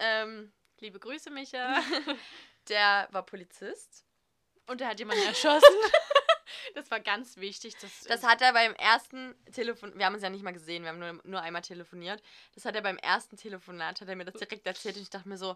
Ähm, 0.00 0.52
Liebe 0.80 0.98
Grüße, 0.98 1.30
Micha. 1.30 1.80
der 2.68 3.06
war 3.12 3.24
Polizist. 3.24 4.04
Und 4.66 4.80
er 4.80 4.88
hat 4.88 4.98
jemanden 4.98 5.22
erschossen. 5.26 5.62
das 6.74 6.90
war 6.90 6.98
ganz 6.98 7.36
wichtig. 7.36 7.76
Das, 7.80 8.00
Das 8.00 8.24
hat 8.24 8.42
er 8.42 8.52
beim 8.52 8.74
ersten 8.74 9.36
Telefon... 9.52 9.96
Wir 9.96 10.06
haben 10.06 10.14
uns 10.14 10.24
ja 10.24 10.30
nicht 10.30 10.42
mal 10.42 10.52
gesehen, 10.52 10.82
wir 10.82 10.88
haben 10.88 10.98
nur, 10.98 11.20
nur 11.22 11.40
einmal 11.40 11.62
telefoniert. 11.62 12.20
Das 12.56 12.64
hat 12.64 12.74
er 12.74 12.82
beim 12.82 12.98
ersten 12.98 13.36
Telefonat, 13.36 14.00
hat 14.00 14.08
er 14.08 14.16
mir 14.16 14.24
das 14.24 14.34
direkt 14.34 14.66
erzählt 14.66 14.96
und 14.96 15.02
ich 15.02 15.10
dachte 15.10 15.28
mir 15.28 15.38
so, 15.38 15.54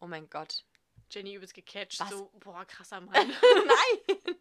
oh 0.00 0.06
mein 0.06 0.30
Gott. 0.30 0.64
Jenny 1.10 1.34
übelst 1.34 1.54
gecatcht. 1.54 2.00
Was? 2.00 2.10
So, 2.10 2.30
boah, 2.40 2.64
krasser 2.64 3.00
Mann. 3.00 3.12
Nein! 3.28 4.36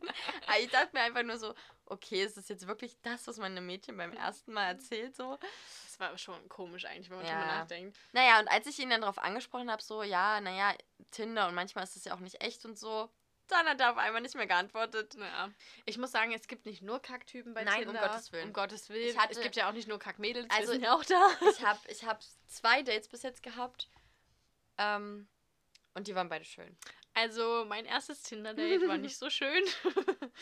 Ich 0.59 0.69
dachte 0.69 0.89
mir 0.93 1.01
einfach 1.01 1.23
nur 1.23 1.37
so, 1.37 1.53
okay, 1.85 2.23
ist 2.23 2.37
das 2.37 2.49
jetzt 2.49 2.67
wirklich 2.67 2.97
das, 3.01 3.27
was 3.27 3.37
meine 3.37 3.61
Mädchen 3.61 3.95
beim 3.97 4.13
ersten 4.13 4.53
Mal 4.53 4.65
erzählt 4.67 5.15
so? 5.15 5.37
Das 5.85 5.99
war 5.99 6.17
schon 6.17 6.47
komisch 6.49 6.85
eigentlich, 6.85 7.09
wenn 7.09 7.17
man 7.17 7.25
Ja. 7.25 7.39
drüber 7.41 7.45
nachdenkt. 7.53 7.97
Naja, 8.13 8.39
und 8.39 8.47
als 8.47 8.67
ich 8.67 8.79
ihn 8.79 8.89
dann 8.89 9.01
darauf 9.01 9.17
angesprochen 9.19 9.71
habe, 9.71 9.81
so, 9.81 10.03
ja, 10.03 10.41
naja, 10.41 10.73
Tinder 11.11 11.47
und 11.47 11.55
manchmal 11.55 11.83
ist 11.83 11.95
das 11.95 12.05
ja 12.05 12.13
auch 12.13 12.19
nicht 12.19 12.41
echt 12.43 12.65
und 12.65 12.77
so, 12.77 13.09
dann 13.47 13.65
hat 13.67 13.79
er 13.81 13.91
auf 13.91 13.97
einmal 13.97 14.21
nicht 14.21 14.35
mehr 14.35 14.45
geantwortet. 14.45 15.15
Naja. 15.17 15.49
Ich 15.85 15.97
muss 15.97 16.11
sagen, 16.11 16.31
es 16.33 16.47
gibt 16.47 16.65
nicht 16.67 16.83
nur 16.83 16.99
Kacktypen 17.01 17.53
bei 17.55 17.63
Nein, 17.63 17.79
um 17.87 17.93
Tinder. 17.93 18.07
Gottes 18.07 18.31
Willen. 18.31 18.47
Um 18.49 18.53
Gottes 18.53 18.89
Willen. 18.89 19.17
Hatte- 19.17 19.33
es 19.33 19.41
gibt 19.41 19.55
ja 19.55 19.67
auch 19.67 19.73
nicht 19.73 19.87
nur 19.87 19.97
Kackmädels. 19.97 20.47
Also- 20.51 20.61
wir 20.61 20.67
sind 20.73 20.83
ja 20.83 20.93
auch 20.93 21.03
da. 21.03 21.29
Ich 21.49 21.63
habe 21.65 21.79
ich 21.87 22.03
hab 22.05 22.21
zwei 22.47 22.83
Dates 22.83 23.07
bis 23.07 23.23
jetzt 23.23 23.41
gehabt. 23.41 23.89
Ähm, 24.77 25.27
und 25.99 26.07
die 26.07 26.15
waren 26.15 26.29
beide 26.29 26.45
schön. 26.45 26.75
Also, 27.13 27.65
mein 27.67 27.85
erstes 27.85 28.21
Tinder-Date 28.23 28.87
war 28.87 28.97
nicht 28.97 29.17
so 29.17 29.29
schön. 29.29 29.63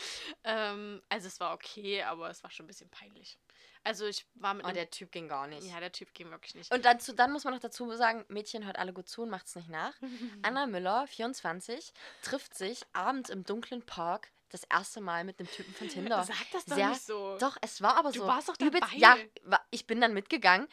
ähm, 0.43 1.01
also, 1.09 1.27
es 1.27 1.39
war 1.39 1.53
okay, 1.53 2.03
aber 2.03 2.29
es 2.29 2.43
war 2.43 2.51
schon 2.51 2.65
ein 2.65 2.67
bisschen 2.67 2.89
peinlich. 2.89 3.37
Also, 3.83 4.05
ich 4.05 4.25
war 4.35 4.53
mit 4.53 4.63
Oh, 4.65 4.67
einem- 4.67 4.75
der 4.75 4.89
Typ 4.89 5.11
ging 5.11 5.27
gar 5.27 5.47
nicht. 5.47 5.63
Ja, 5.67 5.79
der 5.79 5.91
Typ 5.91 6.13
ging 6.13 6.29
wirklich 6.29 6.55
nicht. 6.55 6.71
Und 6.73 6.83
dazu, 6.85 7.13
dann 7.13 7.31
muss 7.31 7.43
man 7.45 7.53
noch 7.53 7.61
dazu 7.61 7.91
sagen, 7.95 8.25
Mädchen 8.27 8.65
hört 8.65 8.77
alle 8.77 8.93
gut 8.93 9.07
zu 9.07 9.23
und 9.23 9.29
macht's 9.29 9.55
nicht 9.55 9.69
nach. 9.69 9.93
Anna 10.43 10.67
Müller, 10.67 11.07
24, 11.07 11.93
trifft 12.21 12.53
sich 12.55 12.81
abends 12.93 13.29
im 13.29 13.43
dunklen 13.43 13.81
Park 13.85 14.31
das 14.49 14.63
erste 14.65 15.01
Mal 15.01 15.23
mit 15.23 15.39
einem 15.39 15.49
Typen 15.49 15.73
von 15.73 15.87
Tinder. 15.89 16.23
Sag 16.23 16.35
das 16.51 16.65
doch 16.65 16.75
Sehr- 16.75 16.89
nicht 16.89 17.01
so. 17.01 17.37
Doch, 17.39 17.57
es 17.61 17.81
war 17.81 17.97
aber 17.97 18.11
Du 18.11 18.19
so. 18.19 18.27
warst 18.27 18.49
doch 18.49 18.55
übelst- 18.57 18.81
dabei. 18.93 18.97
Ja, 18.97 19.17
ich 19.71 19.87
bin 19.87 19.99
dann 20.01 20.13
mitgegangen, 20.13 20.67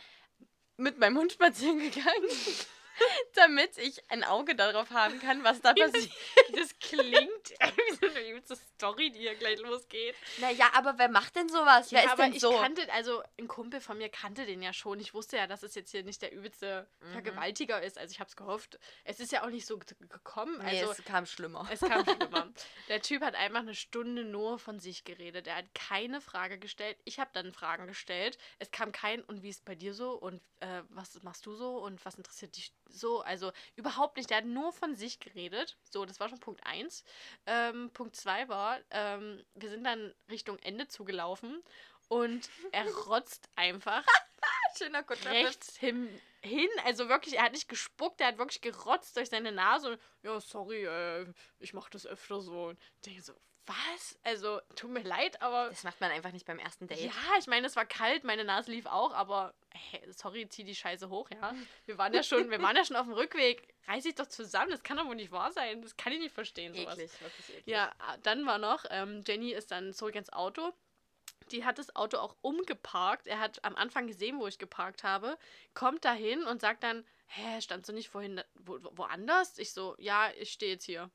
mit 0.77 0.99
meinem 0.99 1.17
Hund 1.19 1.33
spazieren 1.33 1.79
gegangen, 1.79 2.29
damit 3.35 3.77
ich 3.79 4.11
ein 4.11 4.25
Auge 4.25 4.55
darauf 4.55 4.91
haben 4.91 5.21
kann, 5.21 5.45
was 5.45 5.61
da 5.61 5.73
passiert. 5.75 6.13
Das 6.53 6.79
klingt 6.79 7.51
wie 7.61 7.95
so 7.97 8.07
eine 8.07 8.29
übelste 8.29 8.57
Story, 8.57 9.11
die 9.11 9.21
hier 9.21 9.35
gleich 9.35 9.61
losgeht. 9.61 10.15
Naja, 10.39 10.71
aber 10.75 10.99
wer 10.99 11.09
macht 11.09 11.37
denn 11.37 11.49
sowas? 11.49 11.91
Wer 11.93 12.01
ja, 12.01 12.07
ist 12.07 12.13
aber 12.13 12.25
denn 12.25 12.33
ich 12.35 12.41
so? 12.41 12.53
kannte, 12.59 12.91
also 12.93 13.23
ein 13.39 13.49
Kumpel 13.49 13.81
von 13.81 13.99
mir 13.99 14.09
kannte 14.09 14.47
den 14.47 14.63
ja 14.63 14.73
schon. 14.73 15.01
Ich 15.01 15.15
wusste 15.15 15.37
ja, 15.37 15.47
dass 15.47 15.63
es 15.63 15.75
jetzt 15.75 15.91
hier 15.91 16.03
nicht 16.03 16.23
der 16.23 16.33
übelste 16.33 16.87
Mhm. 17.01 17.13
Vergewaltiger 17.13 17.83
ist. 17.83 17.99
Also 17.99 18.13
ich 18.13 18.21
habe 18.21 18.29
es 18.29 18.37
gehofft. 18.37 18.79
Es 19.05 19.21
ist 19.21 19.33
ja 19.33 19.45
auch 19.45 19.51
nicht 19.51 19.67
so 19.67 19.79
gekommen. 19.79 20.59
nee, 20.59 20.81
also 20.81 20.93
es 20.93 21.05
kam 21.05 21.27
schlimmer. 21.27 21.69
es 21.71 21.81
kam 21.81 22.05
schlimmer. 22.05 22.53
Der 22.89 23.03
Typ 23.03 23.23
hat 23.23 23.35
einfach 23.35 23.61
eine 23.61 23.75
Stunde 23.75 24.25
nur 24.25 24.59
von 24.59 24.81
sich 24.81 25.05
geredet. 25.05 25.47
Er 25.47 25.57
hat 25.57 25.75
keine 25.75 26.21
Frage 26.21 26.59
gestellt. 26.59 26.97
Ich 27.05 27.19
habe 27.19 27.31
dann 27.33 27.53
Fragen 27.53 27.87
gestellt. 27.87 28.39
Es 28.59 28.71
kam 28.71 28.93
kein 28.93 29.23
und 29.23 29.43
wie 29.43 29.51
ist 29.51 29.65
bei 29.65 29.75
dir 29.75 29.95
so 29.95 30.13
und 30.13 30.41
äh, 30.61 30.83
was 30.89 31.23
machst 31.23 31.45
du 31.47 31.55
so 31.55 31.79
und 31.79 32.05
was 32.05 32.15
interessiert 32.15 32.57
dich 32.57 32.73
so? 32.89 33.21
Also 33.23 33.53
überhaupt 33.77 34.17
nicht. 34.17 34.31
Der 34.31 34.39
hat 34.39 34.45
nur 34.45 34.73
von 34.73 34.95
sich 34.95 35.21
geredet. 35.21 35.77
So, 35.91 36.05
das 36.05 36.21
war 36.21 36.29
schon 36.29 36.41
Punkt 36.41 36.65
1. 36.67 37.05
Ähm, 37.47 37.91
Punkt 37.93 38.17
2 38.17 38.49
war, 38.49 38.79
ähm, 38.91 39.45
wir 39.55 39.71
sind 39.71 39.85
dann 39.85 40.15
Richtung 40.31 40.59
Ende 40.61 40.89
zugelaufen 40.89 41.63
und 42.09 42.49
er 42.73 42.85
rotzt 43.07 43.49
einfach 43.57 44.05
Schöner 44.79 45.03
Kutscher. 45.03 45.31
rechts 45.31 45.77
hin, 45.77 46.09
hin. 46.43 46.69
Also 46.85 47.09
wirklich, 47.09 47.37
er 47.37 47.45
hat 47.45 47.53
nicht 47.53 47.69
gespuckt, 47.69 48.21
er 48.21 48.29
hat 48.29 48.39
wirklich 48.39 48.61
gerotzt 48.61 49.17
durch 49.17 49.29
seine 49.29 49.53
Nase. 49.53 49.93
Und, 49.93 50.01
ja, 50.23 50.41
sorry, 50.41 50.85
äh, 50.85 51.27
ich 51.61 51.73
mach 51.75 51.89
das 51.91 52.07
öfter 52.07 52.41
so. 52.41 52.67
Und 52.67 52.79
ich 52.97 53.01
denke 53.03 53.23
so, 53.23 53.35
was? 53.67 54.19
Also, 54.25 54.61
tut 54.77 54.91
mir 54.91 55.03
leid, 55.03 55.41
aber. 55.43 55.69
Das 55.69 55.85
macht 55.85 56.01
man 56.01 56.11
einfach 56.11 56.33
nicht 56.33 56.47
beim 56.47 56.59
ersten 56.59 56.87
Date. 56.87 57.01
Ja, 57.01 57.13
ich 57.39 57.47
meine, 57.47 57.67
es 57.67 57.77
war 57.77 57.87
kalt, 57.87 58.25
meine 58.25 58.45
Nase 58.45 58.71
lief 58.71 58.87
auch, 58.87 59.13
aber 59.15 59.55
hey, 59.73 60.03
sorry, 60.13 60.49
zieh 60.49 60.65
die 60.65 60.75
Scheiße 60.75 61.09
hoch, 61.09 61.31
ja. 61.31 61.55
Wir 61.87 61.97
waren 61.99 62.13
ja 62.13 62.23
schon, 62.23 62.51
wir 62.51 62.61
waren 62.63 62.77
ja 62.77 62.85
schon 62.85 62.97
auf 62.97 63.07
dem 63.07 63.15
Rückweg. 63.15 63.75
Reiß 63.87 64.05
dich 64.05 64.15
doch 64.15 64.27
zusammen, 64.27 64.71
das 64.71 64.83
kann 64.83 64.97
doch 64.97 65.07
wohl 65.07 65.15
nicht 65.15 65.31
wahr 65.33 65.53
sein. 65.53 65.83
Das 65.83 65.97
kann 65.97 66.13
ich 66.13 66.19
nicht 66.21 66.35
verstehen, 66.35 66.75
sowas. 66.75 66.99
Eklig, 66.99 67.21
wirklich 67.21 67.49
eklig. 67.51 67.67
Ja, 67.67 67.93
ah, 67.99 68.17
dann 68.23 68.47
war 68.47 68.59
noch, 68.59 68.85
ähm, 68.91 69.23
Jenny 69.27 69.53
ist 69.53 69.71
dann 69.71 69.93
zurück 69.93 70.15
ins 70.15 70.33
Auto. 70.33 70.73
Die 71.51 71.65
hat 71.65 71.79
das 71.79 71.95
Auto 71.95 72.17
auch 72.17 72.37
umgeparkt. 72.41 73.27
Er 73.27 73.39
hat 73.39 73.63
am 73.65 73.77
Anfang 73.77 74.07
gesehen, 74.07 74.39
wo 74.39 74.47
ich 74.47 74.59
geparkt 74.59 75.05
habe. 75.05 75.37
Kommt 75.75 76.05
dahin 76.07 76.45
und 76.45 76.63
sagt 76.63 76.83
dann, 76.83 77.05
hä, 77.27 77.61
standst 77.61 77.89
du 77.89 77.93
nicht 77.93 78.09
vorhin 78.09 78.43
wo- 78.55 78.81
woanders? 78.93 79.59
Ich 79.59 79.73
so, 79.75 79.95
ja, 79.99 80.31
ich 80.39 80.53
stehe 80.53 80.73
jetzt 80.73 80.85
hier. 80.85 81.11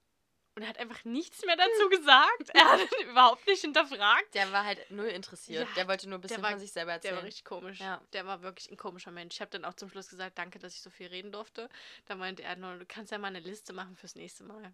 Und 0.59 0.63
er 0.63 0.69
hat 0.69 0.77
einfach 0.77 1.05
nichts 1.05 1.45
mehr 1.45 1.55
dazu 1.55 1.87
gesagt. 1.89 2.49
Er 2.53 2.65
hat 2.69 2.81
ihn 3.01 3.07
überhaupt 3.11 3.47
nicht 3.47 3.61
hinterfragt. 3.61 4.33
Der 4.35 4.51
war 4.51 4.65
halt 4.65 4.91
null 4.91 5.05
interessiert. 5.05 5.65
Ja, 5.69 5.73
der 5.75 5.87
wollte 5.87 6.09
nur 6.09 6.17
ein 6.17 6.21
bisschen 6.21 6.41
war- 6.43 6.49
von 6.51 6.59
sich 6.59 6.73
selber 6.73 6.87
Der 6.91 6.95
erzählen. 6.95 7.15
war 7.15 7.23
richtig 7.23 7.45
komisch. 7.45 7.79
Ja. 7.79 8.01
Der 8.11 8.25
war 8.25 8.41
wirklich 8.41 8.69
ein 8.69 8.75
komischer 8.75 9.11
Mensch. 9.11 9.35
Ich 9.35 9.39
habe 9.41 9.51
dann 9.51 9.63
auch 9.63 9.73
zum 9.75 9.89
Schluss 9.89 10.09
gesagt, 10.09 10.37
danke, 10.37 10.59
dass 10.59 10.73
ich 10.75 10.81
so 10.81 10.89
viel 10.89 11.07
reden 11.07 11.31
durfte. 11.31 11.69
Da 12.07 12.15
meinte 12.15 12.43
er 12.43 12.57
nur, 12.57 12.77
du 12.77 12.85
kannst 12.85 13.13
ja 13.13 13.17
mal 13.17 13.27
eine 13.27 13.39
Liste 13.39 13.71
machen 13.71 13.95
fürs 13.95 14.15
nächste 14.15 14.43
Mal. 14.43 14.73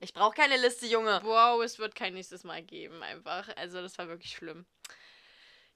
ich 0.00 0.14
brauche 0.14 0.36
keine 0.36 0.56
Liste, 0.56 0.86
Junge. 0.86 1.20
Wow, 1.24 1.60
es 1.64 1.80
wird 1.80 1.96
kein 1.96 2.14
nächstes 2.14 2.44
Mal 2.44 2.62
geben, 2.62 3.02
einfach. 3.02 3.48
Also, 3.56 3.82
das 3.82 3.98
war 3.98 4.06
wirklich 4.06 4.30
schlimm. 4.36 4.66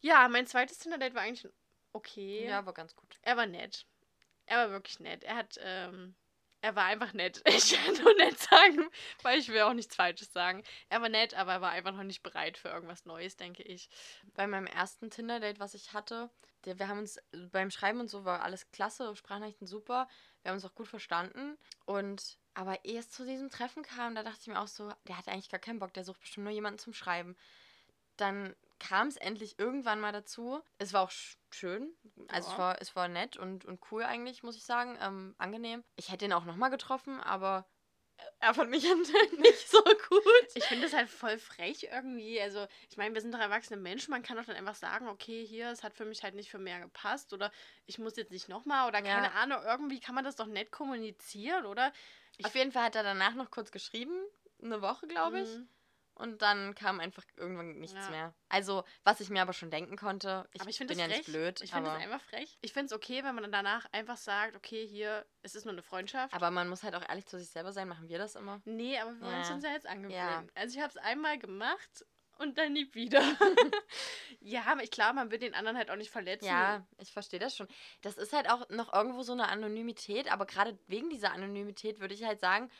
Ja, 0.01 0.29
mein 0.29 0.47
zweites 0.47 0.79
Tinder-Date 0.79 1.15
war 1.15 1.23
eigentlich 1.23 1.53
okay. 1.93 2.47
Ja, 2.47 2.65
war 2.65 2.75
ganz 2.75 2.95
gut. 2.95 3.17
Er 3.23 3.37
war 3.37 3.47
nett. 3.47 3.87
Er 4.47 4.59
war 4.59 4.71
wirklich 4.71 5.01
nett. 5.01 5.25
Er 5.25 5.35
hat, 5.37 5.59
ähm, 5.61 6.15
er 6.67 6.75
war 6.75 6.85
einfach 6.85 7.13
nett. 7.13 7.43
Ich 7.47 7.73
kann 7.73 7.95
nur 8.03 8.15
nett 8.17 8.39
sagen, 8.39 8.91
weil 9.23 9.39
ich 9.39 9.49
will 9.49 9.63
auch 9.63 9.73
nichts 9.73 9.95
Falsches 9.95 10.33
sagen. 10.33 10.65
Er 10.89 11.01
war 11.01 11.09
nett, 11.09 11.35
aber 11.35 11.53
er 11.53 11.61
war 11.61 11.71
einfach 11.71 11.93
noch 11.93 12.03
nicht 12.03 12.25
bereit 12.25 12.59
für 12.59 12.69
irgendwas 12.69 13.07
Neues, 13.07 13.37
denke 13.37 13.63
ich. 13.63 13.89
Bei 14.35 14.49
meinem 14.49 14.67
ersten 14.67 15.09
Tinder-Date, 15.09 15.61
was 15.61 15.75
ich 15.75 15.93
hatte, 15.93 16.29
der, 16.65 16.79
wir 16.81 16.89
haben 16.89 16.99
uns 16.99 17.21
beim 17.53 17.71
Schreiben 17.71 18.01
und 18.01 18.09
so 18.09 18.25
war 18.25 18.43
alles 18.43 18.69
klasse, 18.73 19.15
Sprachnachrichten 19.15 19.69
super. 19.69 20.09
Wir 20.43 20.51
haben 20.51 20.57
uns 20.57 20.65
auch 20.65 20.75
gut 20.75 20.89
verstanden. 20.89 21.57
Und 21.85 22.37
aber 22.55 22.79
es 22.85 23.11
zu 23.11 23.25
diesem 23.25 23.49
Treffen 23.49 23.85
kam, 23.85 24.17
da 24.17 24.25
dachte 24.25 24.41
ich 24.41 24.49
mir 24.49 24.61
auch 24.61 24.69
so, 24.69 24.93
der 25.07 25.19
hat 25.19 25.29
eigentlich 25.29 25.51
gar 25.51 25.61
keinen 25.61 25.79
Bock, 25.79 25.93
der 25.93 26.05
sucht 26.05 26.21
bestimmt 26.21 26.45
nur 26.45 26.53
jemanden 26.53 26.81
zum 26.81 26.95
Schreiben. 26.95 27.37
Dann 28.17 28.57
kam 28.79 29.09
es 29.09 29.17
endlich 29.17 29.59
irgendwann 29.59 30.01
mal 30.01 30.13
dazu. 30.13 30.61
Es 30.79 30.93
war 30.93 31.03
auch 31.03 31.11
sch 31.11 31.39
schön. 31.51 31.95
Also 32.29 32.49
Ja. 32.49 32.53
es, 32.55 32.59
war, 32.59 32.81
es 32.83 32.97
war 32.97 33.09
nett 33.09 33.37
und, 33.37 33.65
und 33.65 33.81
cool 33.91 34.03
eigentlich, 34.03 34.43
muss 34.43 34.57
ich 34.57 34.65
sagen. 34.65 34.99
Ähm, 35.01 35.35
angenehm. 35.39 35.83
Ich 35.97 36.11
hätte 36.11 36.25
ihn 36.27 36.33
auch 36.33 36.45
nochmal 36.45 36.71
getroffen, 36.71 37.21
aber 37.21 37.67
er 38.41 38.55
fand 38.55 38.71
mich 38.71 38.83
nicht 39.39 39.69
so 39.69 39.83
gut. 40.09 40.23
Ich 40.55 40.65
finde 40.65 40.87
es 40.87 40.93
halt 40.95 41.09
voll 41.11 41.39
frech 41.39 41.85
irgendwie. 41.91 42.41
Also, 42.41 42.67
ich 42.91 42.97
meine, 42.97 43.15
wir 43.15 43.21
sind 43.21 43.33
doch 43.35 43.39
erwachsene 43.41 43.81
Menschen. 43.81 44.11
Man 44.11 44.23
kann 44.23 44.37
doch 44.37 44.45
dann 44.45 44.57
einfach 44.57 44.75
sagen, 44.75 45.09
okay, 45.09 45.45
hier, 45.47 45.71
es 45.71 45.83
hat 45.83 45.95
für 45.95 46.05
mich 46.07 46.23
halt 46.23 46.35
nicht 46.35 46.51
für 46.51 46.59
mehr 46.59 46.81
gepasst. 46.81 47.33
Oder 47.33 47.53
ich 47.87 47.99
muss 47.99 48.17
jetzt 48.17 48.33
nicht 48.33 48.49
nochmal. 48.49 48.89
Oder 48.89 49.03
keine 49.03 49.27
Ja. 49.29 49.33
Ahnung. 49.33 49.61
Irgendwie 49.65 50.01
kann 50.01 50.15
man 50.15 50.25
das 50.25 50.37
doch 50.37 50.47
nett 50.47 50.71
kommunizieren, 50.73 51.67
oder? 51.67 51.93
Ich- 52.39 52.45
Auf 52.47 52.55
jeden 52.55 52.73
Fall 52.73 52.85
hat 52.85 52.97
er 52.97 53.03
danach 53.03 53.35
noch 53.35 53.51
kurz 53.51 53.71
geschrieben. 53.71 54.15
Eine 54.63 54.81
Woche, 54.83 55.07
glaube 55.07 55.41
ich. 55.41 55.49
Mhm. 55.49 55.69
Und 56.17 56.43
dann 56.43 56.75
kam 56.75 56.99
einfach 57.01 57.23
irgendwann 57.37 57.79
nichts 57.79 57.95
Ja. 58.05 58.11
mehr. 58.11 58.35
Also, 58.49 58.85
was 59.05 59.21
ich 59.21 59.31
mir 59.31 59.43
aber 59.43 59.53
schon 59.53 59.71
denken 59.71 59.97
konnte, 59.97 60.49
ich, 60.53 60.61
aber 60.61 60.71
ich 60.71 60.79
bin 60.79 60.89
ja 60.99 61.05
frech. 61.07 61.19
nicht 61.19 61.27
blöd, 61.27 61.61
Ich 61.63 61.71
finde 61.71 61.91
das 61.91 62.03
einfach 62.03 62.21
frech. 62.23 62.59
Ich 62.63 62.73
finde 62.73 62.87
es 62.87 62.93
okay, 62.93 63.23
wenn 63.23 63.35
man 63.35 63.43
dann 63.45 63.53
danach 63.53 63.87
einfach 63.93 64.17
sagt, 64.17 64.57
okay, 64.57 64.87
hier, 64.87 65.25
es 65.43 65.55
ist 65.55 65.65
nur 65.65 65.73
eine 65.73 65.83
Freundschaft. 65.83 66.35
aber 66.35 66.51
man 66.51 66.69
muss 66.69 66.83
halt 66.83 66.95
auch 66.95 67.09
ehrlich 67.09 67.27
zu 67.27 67.39
sich 67.39 67.49
selber 67.51 67.73
sein, 67.73 67.87
machen 67.89 68.09
wir 68.09 68.19
das 68.19 68.35
immer? 68.35 68.61
nee, 68.65 68.99
aber 68.99 69.13
wir 69.15 69.21
wollen 69.21 69.41
es 69.41 69.49
Ja. 69.49 69.55
uns 69.55 69.65
ja 69.65 69.71
jetzt 69.73 69.87
angewöhnen. 69.87 70.13
Ja. 70.17 70.45
Also 70.55 70.77
ich 70.77 70.83
habe 70.83 70.91
es 70.91 70.97
einmal 70.97 71.39
gemacht 71.39 72.05
und 72.39 72.59
dann 72.59 72.73
nie 72.75 72.93
wieder. 72.95 73.21
ja, 74.41 74.63
aber 74.67 74.83
ich 74.83 74.91
klar, 74.91 75.13
man 75.13 75.31
will 75.31 75.39
den 75.39 75.55
anderen 75.55 75.77
halt 75.79 75.91
auch 75.91 75.97
nicht 75.97 76.11
verletzen. 76.11 76.47
Ja, 76.47 76.87
ich 76.99 77.13
verstehe 77.13 77.41
das 77.41 77.57
schon. 77.57 77.69
Das 78.03 78.17
ist 78.17 78.33
halt 78.33 78.51
auch 78.51 78.69
noch 78.69 78.93
irgendwo 78.93 79.23
so 79.23 79.33
eine 79.33 79.49
Anonymität, 79.49 80.31
aber 80.31 80.47
gerade 80.47 80.79
wegen 80.87 81.09
dieser 81.11 81.33
Anonymität 81.33 82.01
würde 82.01 82.15
ich 82.15 82.25
halt 82.25 82.41
sagen, 82.41 82.71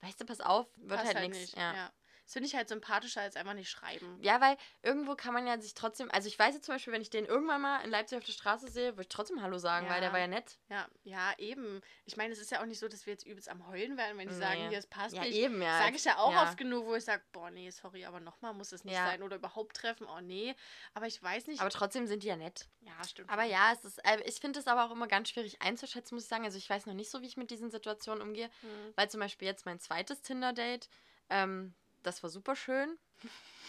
weißt 0.00 0.20
du, 0.20 0.26
pass 0.26 0.40
auf, 0.40 0.66
wird 0.76 1.00
passt 1.00 1.14
halt, 1.14 1.30
nichts. 1.30 1.52
Ja. 1.56 1.74
Ja. 1.74 1.92
Das 2.30 2.34
finde 2.34 2.46
ich 2.46 2.54
halt 2.54 2.68
sympathischer 2.68 3.22
als 3.22 3.34
einfach 3.34 3.54
nicht 3.54 3.68
schreiben. 3.68 4.16
Ja, 4.22 4.40
weil 4.40 4.56
irgendwo 4.84 5.16
kann 5.16 5.34
man 5.34 5.48
ja 5.48 5.60
sich 5.60 5.74
trotzdem, 5.74 6.08
also 6.12 6.28
ich 6.28 6.38
weiß 6.38 6.54
jetzt 6.54 6.64
zum 6.66 6.76
Beispiel, 6.76 6.92
wenn 6.92 7.02
ich 7.02 7.10
den 7.10 7.24
irgendwann 7.24 7.60
mal 7.60 7.80
in 7.82 7.90
Leipzig 7.90 8.18
auf 8.18 8.24
der 8.24 8.30
Straße 8.32 8.68
sehe, 8.68 8.92
würde 8.92 9.02
ich 9.02 9.08
trotzdem 9.08 9.42
Hallo 9.42 9.58
sagen, 9.58 9.88
weil 9.88 9.98
der 9.98 10.10
Ja. 10.10 10.12
war 10.12 10.20
ja 10.20 10.28
nett. 10.28 10.56
Ja, 10.68 10.86
ja, 11.02 11.32
eben. 11.38 11.80
Ich 12.04 12.16
meine, 12.16 12.32
es 12.32 12.38
ist 12.38 12.52
ja 12.52 12.60
auch 12.62 12.66
nicht 12.66 12.78
so, 12.78 12.86
dass 12.86 13.04
wir 13.04 13.14
jetzt 13.14 13.26
übelst 13.26 13.48
am 13.48 13.66
Heulen 13.66 13.96
werden, 13.96 14.16
wenn 14.16 14.28
die 14.28 14.34
Nee. 14.36 14.40
sagen, 14.40 14.68
hier, 14.68 14.78
es 14.78 14.86
passt 14.86 15.16
Ja, 15.16 15.22
nicht. 15.22 15.34
eben, 15.34 15.60
ja. 15.60 15.76
Sage 15.78 15.96
ich 15.96 16.04
ja 16.04 16.18
auch 16.18 16.30
ja. 16.32 16.44
oft 16.44 16.56
genug, 16.56 16.86
wo 16.86 16.94
ich 16.94 17.04
sage, 17.04 17.20
boah, 17.32 17.50
nee, 17.50 17.68
sorry, 17.70 18.04
aber 18.04 18.20
nochmal 18.20 18.54
muss 18.54 18.70
es 18.70 18.84
nicht 18.84 18.94
Ja. 18.94 19.06
sein 19.06 19.24
oder 19.24 19.34
überhaupt 19.34 19.74
treffen, 19.74 20.06
oh 20.06 20.20
nee. 20.20 20.54
Aber 20.94 21.08
ich 21.08 21.20
weiß 21.20 21.48
nicht. 21.48 21.60
Aber 21.60 21.70
trotzdem 21.70 22.06
sind 22.06 22.22
die 22.22 22.28
ja 22.28 22.36
nett. 22.36 22.68
ja, 22.82 22.92
stimmt. 23.08 23.28
Aber 23.28 23.42
ja, 23.42 23.72
es 23.72 23.84
ist, 23.84 23.98
äh, 24.04 24.20
ich 24.24 24.36
finde 24.36 24.60
es 24.60 24.68
aber 24.68 24.84
auch 24.84 24.92
immer 24.92 25.08
ganz 25.08 25.30
schwierig 25.30 25.60
einzuschätzen, 25.62 26.14
muss 26.14 26.22
ich 26.22 26.28
sagen. 26.30 26.44
Also 26.44 26.58
ich 26.58 26.70
weiß 26.70 26.86
noch 26.86 26.94
nicht 26.94 27.10
so, 27.10 27.22
wie 27.22 27.26
ich 27.26 27.36
mit 27.36 27.50
diesen 27.50 27.72
Situationen 27.72 28.22
umgehe. 28.22 28.48
Hm. 28.60 28.92
Weil 28.94 29.10
zum 29.10 29.18
Beispiel 29.18 29.48
jetzt 29.48 29.66
mein 29.66 29.80
zweites 29.80 30.22
Tinder-Date, 30.22 30.88
ähm, 31.28 31.74
das 32.02 32.22
war 32.22 32.30
super 32.30 32.56
schön. 32.56 32.98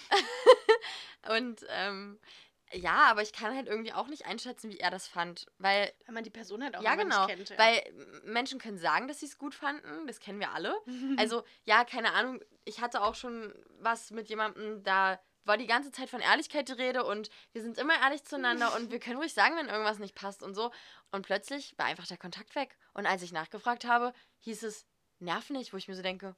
Und 1.30 1.66
ähm, 1.70 2.20
ja, 2.74 3.10
aber 3.10 3.22
ich 3.22 3.34
kann 3.34 3.56
halt 3.56 3.68
irgendwie 3.68 3.94
auch 3.94 4.08
nicht 4.08 4.26
einschätzen, 4.26 4.72
wie 4.72 4.80
er 4.80 4.92
das 4.92 5.08
fand. 5.08 5.48
Weil, 5.58 5.92
Weil 6.06 6.14
man 6.14 6.24
die 6.24 6.30
Person 6.30 6.64
halt 6.64 6.76
auch 6.78 6.84
ja 6.84 6.96
genau, 6.96 7.26
nicht 7.26 7.36
kennt. 7.36 7.50
Ja. 7.50 7.58
weil 7.58 8.22
Menschen 8.24 8.60
können 8.60 8.78
sagen, 8.78 9.08
dass 9.08 9.20
sie 9.20 9.26
es 9.26 9.38
gut 9.38 9.54
fanden, 9.54 10.08
das 10.08 10.20
kennen 10.20 10.40
wir 10.40 10.52
alle. 10.52 10.76
Also, 11.18 11.44
ja, 11.66 11.84
keine 11.84 12.14
Ahnung, 12.14 12.42
ich 12.64 12.82
hatte 12.82 13.02
auch 13.02 13.16
schon 13.16 13.54
was 13.80 14.12
mit 14.12 14.30
jemandem, 14.30 14.84
da 14.84 15.20
war 15.44 15.58
die 15.58 15.68
ganze 15.68 15.92
Zeit 15.92 16.10
von 16.10 16.22
Ehrlichkeit 16.22 16.70
die 16.70 16.74
Rede 16.74 17.04
und 17.04 17.30
wir 17.52 17.62
sind 17.62 17.78
immer 17.78 18.00
ehrlich 18.02 18.24
zueinander 18.24 18.76
und 18.76 18.92
wir 18.92 19.00
können 19.00 19.18
ruhig 19.18 19.34
sagen, 19.34 19.56
wenn 19.58 19.68
irgendwas 19.68 20.00
nicht 20.00 20.16
passt 20.16 20.44
und 20.44 20.54
so. 20.54 20.72
Und 21.12 21.26
plötzlich 21.26 21.78
war 21.78 21.88
einfach 21.88 22.08
der 22.08 22.18
Kontakt 22.18 22.56
weg. 22.56 22.78
Und 22.94 23.06
als 23.06 23.24
ich 23.24 23.32
nachgefragt 23.32 23.86
habe, 23.86 24.14
hieß 24.40 24.64
es, 24.64 24.86
nerv 25.20 25.50
nicht, 25.50 25.74
wo 25.74 25.78
ich 25.78 25.88
mir 25.88 25.96
so 25.96 26.02
denke, 26.02 26.36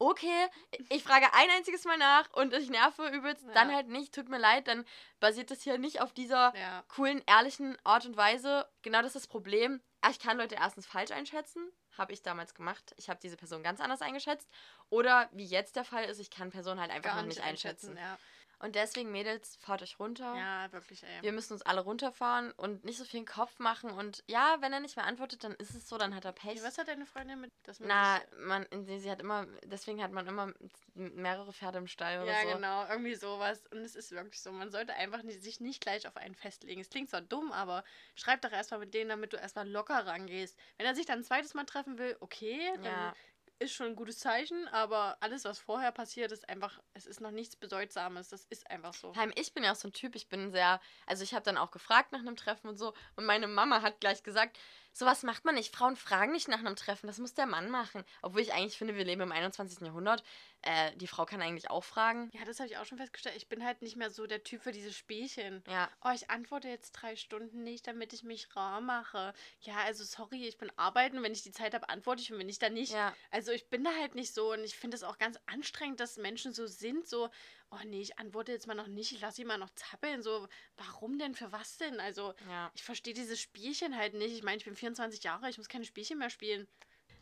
okay, 0.00 0.48
ich 0.88 1.04
frage 1.04 1.26
ein 1.32 1.50
einziges 1.50 1.84
Mal 1.84 1.98
nach 1.98 2.28
und 2.32 2.52
ich 2.54 2.70
nerve 2.70 3.08
übelst, 3.10 3.44
Ja. 3.46 3.52
dann 3.52 3.72
halt 3.72 3.88
nicht, 3.88 4.14
tut 4.14 4.28
mir 4.28 4.38
leid, 4.38 4.66
dann 4.66 4.84
basiert 5.20 5.50
das 5.50 5.62
hier 5.62 5.78
nicht 5.78 6.00
auf 6.00 6.12
dieser 6.12 6.52
ja. 6.56 6.82
coolen, 6.88 7.22
ehrlichen 7.26 7.78
Art 7.84 8.06
und 8.06 8.16
Weise. 8.16 8.66
Genau 8.82 8.98
das 8.98 9.14
ist 9.14 9.24
das 9.24 9.26
Problem. 9.28 9.80
Ich 10.10 10.18
kann 10.18 10.38
Leute 10.38 10.56
erstens 10.56 10.86
falsch 10.86 11.10
einschätzen. 11.10 11.70
Habe 11.98 12.12
ich 12.12 12.22
damals 12.22 12.54
gemacht. 12.54 12.94
Ich 12.96 13.10
habe 13.10 13.20
diese 13.22 13.36
Person 13.36 13.62
ganz 13.62 13.80
anders 13.80 14.00
eingeschätzt. 14.00 14.48
Oder 14.88 15.28
wie 15.32 15.44
jetzt 15.44 15.76
der 15.76 15.84
Fall 15.84 16.04
ist, 16.04 16.18
ich 16.18 16.30
kann 16.30 16.50
Personen 16.50 16.80
halt 16.80 16.90
einfach 16.90 17.10
Gar 17.10 17.20
noch 17.20 17.28
nicht 17.28 17.42
einschätzen. 17.42 17.96
Ja. 17.96 18.18
Und 18.60 18.76
deswegen, 18.76 19.10
Mädels, 19.10 19.56
fahrt 19.56 19.82
euch 19.82 19.98
runter. 19.98 20.34
ja, 20.36 20.72
wirklich, 20.72 21.02
ey. 21.02 21.20
Wir 21.22 21.32
müssen 21.32 21.52
uns 21.54 21.62
alle 21.62 21.80
runterfahren 21.82 22.52
und 22.52 22.84
nicht 22.84 22.98
so 22.98 23.04
viel 23.04 23.24
Kopf 23.24 23.58
machen. 23.58 23.90
Und 23.90 24.22
ja, 24.28 24.56
wenn 24.60 24.72
er 24.72 24.80
nicht 24.80 24.96
mehr 24.96 25.06
antwortet, 25.06 25.44
dann 25.44 25.52
ist 25.54 25.74
es 25.74 25.88
so, 25.88 25.98
dann 25.98 26.14
hat 26.14 26.24
er 26.24 26.32
Pech. 26.32 26.54
Hey, 26.56 26.62
was 26.62 26.78
hat 26.78 26.88
deine 26.88 27.06
Freundin 27.06 27.40
mit 27.40 27.52
das 27.64 27.80
mit 27.80 27.88
Na, 27.88 28.20
man, 28.38 28.66
sie 28.86 29.10
hat 29.10 29.20
immer, 29.20 29.46
deswegen 29.64 30.02
hat 30.02 30.12
man 30.12 30.26
immer 30.26 30.52
mehrere 30.94 31.52
Pferde 31.52 31.78
im 31.78 31.86
Stall 31.86 32.22
oder 32.22 32.26
Ja, 32.26 32.40
so. 32.42 32.54
genau, 32.54 32.86
irgendwie 32.86 33.14
sowas. 33.14 33.66
Und 33.70 33.78
es 33.78 33.94
ist 33.96 34.10
wirklich 34.10 34.42
so, 34.42 34.52
man 34.52 34.70
sollte 34.70 34.92
einfach 34.94 35.22
nicht, 35.22 35.42
sich 35.42 35.58
nicht 35.60 35.80
gleich 35.80 36.06
auf 36.06 36.16
einen 36.18 36.34
festlegen. 36.34 36.80
Es 36.80 36.90
klingt 36.90 37.08
zwar 37.08 37.22
dumm, 37.22 37.50
aber 37.50 37.82
schreib 38.14 38.42
doch 38.42 38.52
erstmal 38.52 38.80
mit 38.80 38.92
denen, 38.92 39.08
damit 39.08 39.32
du 39.32 39.38
erstmal 39.38 39.66
locker 39.68 40.06
rangehst. 40.06 40.58
Wenn 40.76 40.86
er 40.86 40.94
sich 40.94 41.06
dann 41.06 41.20
ein 41.20 41.24
zweites 41.24 41.54
Mal 41.54 41.64
treffen 41.64 41.96
will, 41.98 42.16
okay, 42.20 42.78
dann 42.82 43.10
Ja. 43.10 43.14
Ist 43.60 43.74
schon 43.74 43.88
ein 43.88 43.96
gutes 43.96 44.18
Zeichen, 44.18 44.68
aber 44.68 45.16
alles, 45.20 45.44
was 45.44 45.58
vorher 45.58 45.92
passiert, 45.92 46.32
ist 46.32 46.48
einfach, 46.48 46.80
es 46.94 47.06
ist 47.06 47.20
noch 47.20 47.30
nichts 47.30 47.56
Bedeutsames. 47.56 48.28
Das 48.30 48.46
ist 48.46 48.68
einfach 48.70 48.94
so. 48.94 49.14
Heim, 49.14 49.32
ich 49.36 49.52
bin 49.52 49.64
ja 49.64 49.72
auch 49.72 49.76
so 49.76 49.88
ein 49.88 49.92
Typ, 49.92 50.16
ich 50.16 50.28
bin 50.28 50.50
sehr, 50.50 50.80
also 51.06 51.22
ich 51.22 51.34
habe 51.34 51.44
dann 51.44 51.58
auch 51.58 51.70
gefragt 51.70 52.12
nach 52.12 52.20
einem 52.20 52.36
Treffen 52.36 52.68
und 52.68 52.76
so 52.76 52.94
und 53.16 53.26
meine 53.26 53.46
Mama 53.46 53.82
hat 53.82 54.00
gleich 54.00 54.22
gesagt, 54.22 54.58
sowas 54.92 55.22
macht 55.22 55.44
man 55.44 55.54
nicht, 55.54 55.74
Frauen 55.74 55.96
fragen 55.96 56.32
nicht 56.32 56.48
nach 56.48 56.58
einem 56.58 56.76
Treffen, 56.76 57.06
das 57.06 57.18
muss 57.18 57.34
der 57.34 57.46
Mann 57.46 57.70
machen. 57.70 58.04
Obwohl 58.22 58.40
ich 58.42 58.52
eigentlich 58.52 58.76
finde, 58.78 58.96
wir 58.96 59.04
leben 59.04 59.20
im 59.22 59.32
21. 59.32 59.80
Jahrhundert, 59.86 60.22
äh, 60.62 60.94
die 60.96 61.06
Frau 61.06 61.24
kann 61.24 61.40
eigentlich 61.40 61.70
auch 61.70 61.84
fragen. 61.84 62.30
Ja, 62.34 62.44
das 62.44 62.58
habe 62.60 62.68
ich 62.68 62.76
auch 62.76 62.84
schon 62.84 62.98
festgestellt. 62.98 63.36
Ich 63.36 63.48
bin 63.48 63.64
halt 63.64 63.82
nicht 63.82 63.96
mehr 63.96 64.10
so 64.10 64.26
der 64.26 64.42
Typ 64.44 64.62
für 64.62 64.72
diese 64.72 64.92
Spielchen. 64.92 65.62
Ja, 65.68 65.88
Oh, 66.04 66.10
ich 66.14 66.28
antworte 66.30 66.68
jetzt 66.68 66.92
drei 66.92 67.16
Stunden 67.16 67.62
nicht, 67.62 67.86
damit 67.86 68.12
ich 68.12 68.24
mich 68.24 68.54
rar 68.56 68.80
mache. 68.80 69.32
Ja, 69.62 69.76
also 69.86 70.04
sorry, 70.04 70.46
ich 70.46 70.58
bin 70.58 70.70
arbeiten. 70.76 71.22
Wenn 71.22 71.32
ich 71.32 71.42
die 71.42 71.52
Zeit 71.52 71.72
habe, 71.74 71.88
antworte 71.88 72.22
ich 72.22 72.32
und 72.32 72.38
wenn 72.38 72.46
nicht, 72.46 72.62
dann 72.62 72.74
nicht. 72.74 72.92
ja, 72.92 73.14
Also 73.30 73.52
ich 73.52 73.68
bin 73.68 73.84
da 73.84 73.90
halt 74.00 74.14
nicht 74.14 74.34
so 74.34 74.52
und 74.52 74.64
ich 74.64 74.76
finde 74.76 74.96
es 74.96 75.02
auch 75.02 75.18
ganz 75.18 75.38
anstrengend, 75.46 76.00
dass 76.00 76.16
Menschen 76.16 76.52
so 76.52 76.66
sind, 76.66 77.06
so, 77.08 77.30
oh 77.70 77.78
nee, 77.84 78.00
ich 78.00 78.18
antworte 78.18 78.52
jetzt 78.52 78.66
mal 78.66 78.74
noch 78.74 78.88
nicht, 78.88 79.12
ich 79.12 79.20
lasse 79.20 79.36
sie 79.36 79.44
mal 79.44 79.58
noch 79.58 79.70
zappeln, 79.70 80.22
so, 80.22 80.48
warum 80.76 81.18
denn, 81.18 81.34
für 81.34 81.52
was 81.52 81.76
denn? 81.78 82.00
Also 82.00 82.34
ja, 82.48 82.70
ich 82.74 82.82
verstehe 82.82 83.14
dieses 83.14 83.40
Spielchen 83.40 83.96
halt 83.96 84.14
nicht. 84.14 84.32
Ich 84.34 84.42
meine, 84.42 84.56
ich 84.56 84.64
bin 84.64 84.74
24 84.76 85.22
Jahre, 85.22 85.48
ich 85.48 85.58
muss 85.58 85.68
keine 85.68 85.84
Spielchen 85.84 86.18
mehr 86.18 86.30
spielen. 86.30 86.66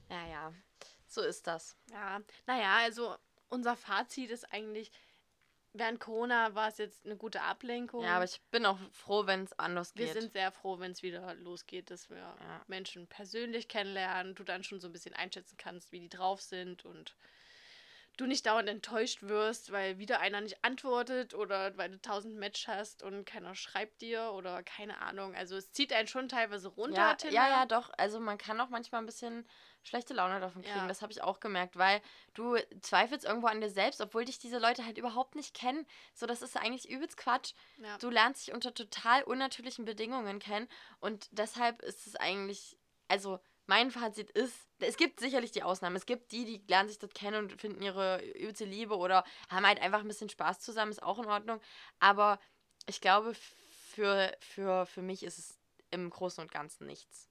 ja, 0.08 0.26
ja, 0.26 0.54
so 1.06 1.22
ist 1.22 1.46
das. 1.46 1.76
Ja, 1.90 2.20
naja, 2.46 2.76
also 2.78 3.16
unser 3.48 3.76
Fazit 3.76 4.30
ist 4.30 4.52
eigentlich, 4.52 4.90
während 5.72 6.00
Corona 6.00 6.54
war 6.54 6.68
es 6.68 6.78
jetzt 6.78 7.04
eine 7.04 7.16
gute 7.16 7.42
Ablenkung. 7.42 8.02
Ja, 8.02 8.16
aber 8.16 8.24
ich 8.24 8.40
bin 8.50 8.66
auch 8.66 8.78
froh, 8.90 9.26
wenn 9.26 9.44
es 9.44 9.58
anders 9.58 9.94
wir 9.96 10.06
geht. 10.06 10.20
sind 10.20 10.32
sehr 10.32 10.50
froh, 10.52 10.78
wenn 10.78 10.92
es 10.92 11.02
wieder 11.02 11.34
losgeht, 11.34 11.90
dass 11.90 12.10
wir 12.10 12.16
Ja. 12.16 12.64
Menschen 12.66 13.06
persönlich 13.06 13.68
kennenlernen, 13.68 14.34
du 14.34 14.44
dann 14.44 14.64
schon 14.64 14.80
so 14.80 14.88
ein 14.88 14.92
bisschen 14.92 15.14
einschätzen 15.14 15.56
kannst, 15.56 15.92
wie 15.92 16.00
die 16.00 16.08
drauf 16.08 16.40
sind 16.42 16.84
und 16.84 17.16
du 18.18 18.26
nicht 18.26 18.44
dauernd 18.46 18.68
enttäuscht 18.68 19.22
wirst, 19.22 19.70
weil 19.72 19.98
wieder 19.98 20.20
einer 20.20 20.40
nicht 20.40 20.62
antwortet 20.64 21.34
oder 21.34 21.76
weil 21.78 21.90
du 21.90 22.00
tausend 22.02 22.36
Match 22.36 22.66
hast 22.66 23.02
und 23.02 23.24
keiner 23.24 23.54
schreibt 23.54 24.02
dir 24.02 24.32
oder 24.32 24.62
keine 24.64 25.00
Ahnung. 25.00 25.34
Also 25.34 25.56
es 25.56 25.72
zieht 25.72 25.92
einen 25.92 26.08
schon 26.08 26.28
teilweise 26.28 26.68
runter. 26.68 26.96
ja, 26.96 27.14
Tinder. 27.14 27.34
ja, 27.34 27.48
ja, 27.48 27.66
doch. 27.66 27.90
Also 27.96 28.18
man 28.18 28.36
kann 28.36 28.60
auch 28.60 28.68
manchmal 28.68 29.00
ein 29.02 29.06
bisschen 29.06 29.48
schlechte 29.84 30.14
Laune 30.14 30.40
davon 30.40 30.62
kriegen. 30.62 30.76
Ja. 30.76 30.88
Das 30.88 31.00
habe 31.00 31.12
ich 31.12 31.22
auch 31.22 31.38
gemerkt, 31.38 31.76
weil 31.76 32.02
du 32.34 32.56
zweifelst 32.82 33.24
irgendwo 33.24 33.46
an 33.46 33.60
dir 33.60 33.70
selbst, 33.70 34.00
obwohl 34.00 34.24
dich 34.24 34.40
diese 34.40 34.58
Leute 34.58 34.84
halt 34.84 34.98
überhaupt 34.98 35.36
nicht 35.36 35.54
kennen. 35.54 35.86
So, 36.12 36.26
das 36.26 36.42
ist 36.42 36.56
eigentlich 36.56 36.90
übelst 36.90 37.16
Quatsch. 37.16 37.54
ja. 37.78 37.96
Du 37.98 38.10
lernst 38.10 38.46
dich 38.46 38.52
unter 38.52 38.74
total 38.74 39.22
unnatürlichen 39.22 39.84
Bedingungen 39.84 40.40
kennen 40.40 40.68
und 40.98 41.28
deshalb 41.30 41.82
ist 41.82 42.08
es 42.08 42.16
eigentlich, 42.16 42.76
also 43.06 43.38
mein 43.68 43.90
Fazit 43.90 44.30
ist, 44.30 44.66
es 44.80 44.96
gibt 44.96 45.20
sicherlich 45.20 45.52
die 45.52 45.62
Ausnahmen. 45.62 45.96
Es 45.96 46.06
gibt 46.06 46.32
die, 46.32 46.44
die 46.44 46.64
lernen 46.68 46.88
sich 46.88 46.98
dort 46.98 47.14
kennen 47.14 47.44
und 47.44 47.60
finden 47.60 47.82
ihre 47.82 48.24
übelste 48.24 48.64
Liebe 48.64 48.96
oder 48.96 49.24
haben 49.50 49.66
halt 49.66 49.80
einfach 49.80 50.00
ein 50.00 50.08
bisschen 50.08 50.28
Spaß 50.30 50.60
zusammen, 50.60 50.90
ist 50.90 51.02
auch 51.02 51.18
in 51.18 51.26
Ordnung. 51.26 51.60
Aber 52.00 52.40
ich 52.86 53.00
glaube, 53.00 53.34
für, 53.34 54.36
für, 54.40 54.86
für 54.86 55.02
mich 55.02 55.22
ist 55.22 55.38
es 55.38 55.58
im 55.90 56.10
Großen 56.10 56.42
und 56.42 56.50
Ganzen 56.50 56.86
nichts. 56.86 57.28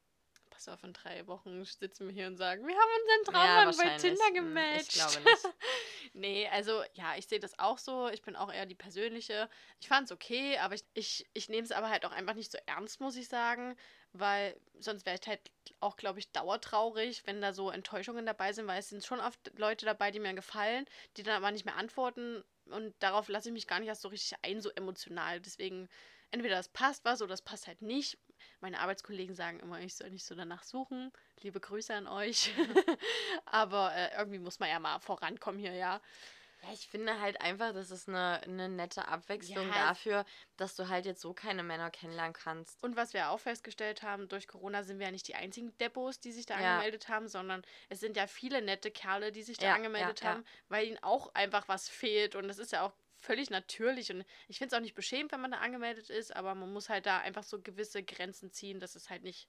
Pass 0.49 0.69
auf, 0.69 0.83
in 0.83 0.93
drei 0.93 1.27
Wochen 1.27 1.63
sitzen 1.65 2.07
wir 2.07 2.13
hier 2.13 2.27
und 2.27 2.37
sagen, 2.37 2.65
wir 2.67 2.75
haben 2.75 2.89
unseren 3.01 3.35
Ja, 3.35 3.65
Traummann 3.65 3.77
bei 3.77 3.89
wahrscheinlich. 3.89 4.19
Tinder 4.19 4.25
Hm, 4.27 4.33
gematcht. 4.33 4.81
ich 4.81 4.89
glaube 4.89 5.21
nicht. 5.23 5.47
nee, 6.13 6.47
also 6.49 6.83
ja, 6.93 7.15
ich 7.15 7.27
sehe 7.27 7.39
das 7.39 7.59
auch 7.59 7.77
so. 7.77 8.07
Ich 8.09 8.21
bin 8.23 8.35
auch 8.35 8.51
eher 8.51 8.65
die 8.65 8.75
persönliche. 8.75 9.49
Ich 9.79 9.87
fand 9.87 10.05
es 10.05 10.11
okay, 10.11 10.57
aber 10.59 10.75
ich, 10.75 10.83
ich, 10.93 11.29
ich 11.33 11.49
nehme 11.49 11.63
es 11.63 11.71
aber 11.71 11.89
halt 11.89 12.05
auch 12.05 12.11
einfach 12.11 12.33
nicht 12.33 12.51
so 12.51 12.57
ernst, 12.65 12.99
muss 12.99 13.15
ich 13.17 13.27
sagen. 13.27 13.75
Weil 14.13 14.59
sonst 14.79 15.05
wäre 15.05 15.17
ich 15.21 15.27
halt 15.27 15.41
auch, 15.79 15.97
glaube 15.97 16.19
ich, 16.19 16.31
dauertraurig, 16.31 17.25
wenn 17.25 17.41
da 17.41 17.53
so 17.53 17.69
Enttäuschungen 17.69 18.25
dabei 18.25 18.53
sind, 18.53 18.67
weil 18.67 18.79
es 18.79 18.89
sind 18.89 19.05
schon 19.05 19.19
oft 19.19 19.51
Leute 19.57 19.85
dabei, 19.85 20.11
die 20.11 20.19
mir 20.19 20.33
gefallen, 20.33 20.85
die 21.17 21.23
dann 21.23 21.35
aber 21.35 21.51
nicht 21.51 21.65
mehr 21.65 21.75
antworten. 21.75 22.43
Und 22.65 22.93
darauf 22.99 23.27
lasse 23.29 23.49
ich 23.49 23.53
mich 23.53 23.67
gar 23.67 23.79
nicht 23.79 23.89
erst 23.89 24.01
so 24.01 24.09
richtig 24.09 24.37
ein, 24.41 24.61
so 24.61 24.69
emotional. 24.71 25.39
Deswegen, 25.39 25.87
entweder 26.31 26.55
das 26.55 26.69
passt 26.69 27.05
was 27.05 27.21
oder 27.21 27.29
das 27.29 27.41
passt 27.41 27.67
halt 27.67 27.81
nicht. 27.81 28.17
Meine 28.59 28.79
Arbeitskollegen 28.79 29.35
sagen 29.35 29.59
immer, 29.59 29.79
ich 29.79 29.95
soll 29.95 30.09
nicht 30.09 30.25
so 30.25 30.35
danach 30.35 30.63
suchen. 30.63 31.11
Liebe 31.41 31.59
Grüße 31.59 31.93
an 31.93 32.07
euch. 32.07 32.51
Aber 33.45 33.93
äh, 33.95 34.17
irgendwie 34.17 34.39
muss 34.39 34.59
man 34.59 34.69
ja 34.69 34.79
mal 34.79 34.99
vorankommen 34.99 35.59
hier, 35.59 35.73
ja. 35.73 36.01
Ja, 36.61 36.71
ich 36.73 36.87
finde 36.87 37.19
halt 37.19 37.41
einfach, 37.41 37.73
das 37.73 37.89
ist 37.91 38.07
eine, 38.07 38.41
eine 38.43 38.69
nette 38.69 39.07
Abwechslung 39.07 39.73
Ja, 39.73 39.73
dafür, 39.73 40.23
dass 40.55 40.75
du 40.75 40.87
halt 40.87 41.05
jetzt 41.05 41.21
so 41.21 41.33
keine 41.33 41.63
Männer 41.63 41.89
kennenlernen 41.91 42.33
kannst. 42.33 42.83
Und 42.83 42.95
was 42.95 43.13
wir 43.13 43.29
auch 43.29 43.39
festgestellt 43.39 44.01
haben, 44.03 44.27
durch 44.29 44.47
Corona 44.47 44.83
sind 44.83 44.99
wir 44.99 45.05
ja 45.07 45.11
nicht 45.11 45.27
die 45.27 45.35
einzigen 45.35 45.75
Deppos, 45.77 46.19
die 46.19 46.31
sich 46.31 46.45
da 46.45 46.55
Ja. 46.55 46.57
angemeldet 46.57 47.07
haben, 47.09 47.27
sondern 47.27 47.61
es 47.89 47.99
sind 47.99 48.17
ja 48.17 48.27
viele 48.27 48.61
nette 48.61 48.91
Kerle, 48.91 49.31
die 49.31 49.43
sich 49.43 49.57
da 49.59 49.71
angemeldet 49.71 50.23
haben, 50.23 50.43
weil 50.67 50.87
ihnen 50.87 50.97
auch 51.03 51.33
einfach 51.35 51.67
was 51.67 51.89
fehlt. 51.89 52.35
Und 52.35 52.47
das 52.47 52.57
ist 52.59 52.71
ja 52.71 52.83
auch 52.83 52.93
völlig 53.15 53.49
natürlich. 53.49 54.11
Und 54.11 54.25
ich 54.47 54.57
finde 54.59 54.73
es 54.75 54.77
auch 54.77 54.81
nicht 54.83 54.95
beschämt, 54.95 55.31
wenn 55.31 55.41
man 55.41 55.51
da 55.51 55.57
angemeldet 55.59 56.09
ist, 56.09 56.35
aber 56.35 56.53
man 56.55 56.71
muss 56.71 56.89
halt 56.89 57.05
da 57.07 57.17
einfach 57.19 57.43
so 57.43 57.61
gewisse 57.61 58.03
Grenzen 58.03 58.51
ziehen, 58.51 58.79
dass 58.79 58.95
es 58.95 59.09
halt 59.09 59.23
nicht 59.23 59.47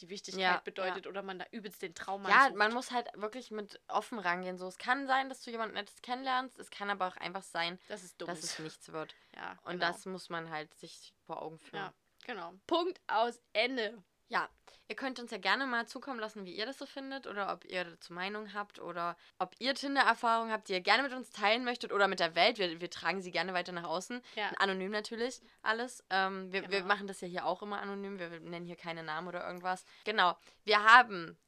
die 0.00 0.08
Wichtigkeit 0.08 0.40
Ja, 0.42 0.60
bedeutet 0.64 1.06
oder 1.06 1.22
man 1.22 1.38
da 1.38 1.46
übelst 1.50 1.82
den 1.82 1.94
Traum 1.94 2.24
Ja, 2.26 2.44
sucht. 2.46 2.54
man 2.56 2.72
muss 2.74 2.90
halt 2.90 3.08
wirklich 3.14 3.50
mit 3.50 3.80
offen 3.88 4.18
rangehen. 4.18 4.58
So, 4.58 4.66
es 4.66 4.78
kann 4.78 5.06
sein, 5.06 5.28
dass 5.28 5.42
du 5.42 5.50
jemand 5.50 5.74
Nettes 5.74 6.00
kennenlernst. 6.02 6.58
Es 6.58 6.70
kann 6.70 6.90
aber 6.90 7.06
auch 7.08 7.16
einfach 7.16 7.42
sein, 7.42 7.78
Das 7.88 8.02
ist 8.02 8.20
dumm. 8.20 8.28
dass 8.28 8.42
es 8.42 8.58
nichts 8.58 8.92
wird. 8.92 9.14
ja, 9.36 9.52
Und 9.64 9.72
genau. 9.74 9.86
das 9.86 10.04
muss 10.06 10.28
man 10.28 10.50
halt 10.50 10.72
sich 10.74 11.14
vor 11.26 11.42
Augen 11.42 11.58
führen. 11.58 11.82
Ja, 11.84 11.94
genau. 12.24 12.52
Punkt 12.66 13.00
aus 13.06 13.40
Ende. 13.52 14.02
Ja, 14.28 14.48
ihr 14.88 14.96
könnt 14.96 15.18
uns 15.20 15.30
ja 15.30 15.38
gerne 15.38 15.66
mal 15.66 15.86
zukommen 15.86 16.18
lassen, 16.20 16.44
wie 16.44 16.52
ihr 16.54 16.66
das 16.66 16.78
so 16.78 16.86
findet 16.86 17.26
oder 17.26 17.52
ob 17.52 17.64
ihr 17.64 17.84
dazu 17.84 18.12
Meinung 18.12 18.52
habt 18.54 18.78
oder 18.78 19.16
ob 19.38 19.54
ihr 19.58 19.74
Tinder-Erfahrungen 19.74 20.50
habt, 20.52 20.68
die 20.68 20.72
ihr 20.72 20.80
gerne 20.80 21.02
mit 21.02 21.12
uns 21.12 21.30
teilen 21.30 21.64
möchtet 21.64 21.92
oder 21.92 22.08
mit 22.08 22.20
der 22.20 22.34
Welt. 22.34 22.58
Wir, 22.58 22.80
wir 22.80 22.90
tragen 22.90 23.20
sie 23.22 23.30
gerne 23.30 23.52
weiter 23.54 23.72
nach 23.72 23.84
außen. 23.84 24.20
Ja. 24.34 24.48
Anonym 24.58 24.90
natürlich 24.90 25.40
alles. 25.62 26.04
Ähm, 26.10 26.52
wir, 26.52 26.62
wir 26.62 26.68
Genau. 26.68 26.86
machen 26.86 27.06
das 27.06 27.20
ja 27.20 27.28
hier 27.28 27.46
auch 27.46 27.62
immer 27.62 27.80
anonym. 27.80 28.18
Wir 28.18 28.28
nennen 28.40 28.66
hier 28.66 28.76
keine 28.76 29.02
Namen 29.02 29.28
oder 29.28 29.46
irgendwas. 29.46 29.84
Genau. 30.04 30.36
Wir 30.64 30.82
haben 30.82 31.38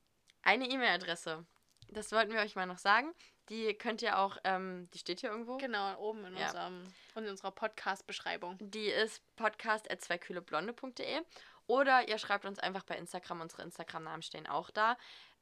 eine 0.42 0.68
E-Mail-Adresse. 0.68 1.44
Das 1.88 2.12
wollten 2.12 2.32
wir 2.32 2.40
euch 2.40 2.56
mal 2.56 2.66
noch 2.66 2.78
sagen. 2.78 3.12
Die 3.48 3.74
könnt 3.74 4.02
ihr 4.02 4.18
auch, 4.18 4.36
ähm, 4.44 4.88
die 4.92 4.98
steht 4.98 5.20
hier 5.20 5.30
irgendwo. 5.30 5.56
Genau, 5.58 5.96
oben 6.00 6.24
in, 6.24 6.36
Ja. 6.36 6.46
unserem, 6.46 6.84
in 7.14 7.28
unserer 7.28 7.52
Podcast-Beschreibung. 7.52 8.56
Die 8.60 8.86
ist 8.88 9.22
podcast.zweikühleblonde.de 9.36 11.20
oder 11.66 12.08
ihr 12.08 12.18
schreibt 12.18 12.44
uns 12.44 12.58
einfach 12.58 12.84
bei 12.84 12.96
Instagram. 12.96 13.40
Unsere 13.40 13.62
Instagram-Namen 13.62 14.22
stehen 14.22 14.46
auch 14.46 14.70
da. 14.70 14.96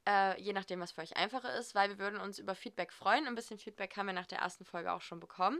Äh, 0.07 0.39
je 0.39 0.53
nachdem, 0.53 0.81
was 0.81 0.91
für 0.91 1.01
euch 1.01 1.17
einfacher 1.17 1.55
ist, 1.55 1.73
weil 1.73 1.89
wir 1.89 1.97
würden 1.97 2.19
uns 2.19 2.37
über 2.37 2.53
Feedback 2.53 2.93
freuen. 2.93 3.25
Ein 3.27 3.33
bisschen 3.35 3.57
Feedback 3.57 3.97
haben 3.97 4.05
wir 4.05 4.13
nach 4.13 4.27
der 4.27 4.39
ersten 4.39 4.63
Folge 4.65 4.91
auch 4.93 5.01
schon 5.01 5.19
bekommen. 5.19 5.59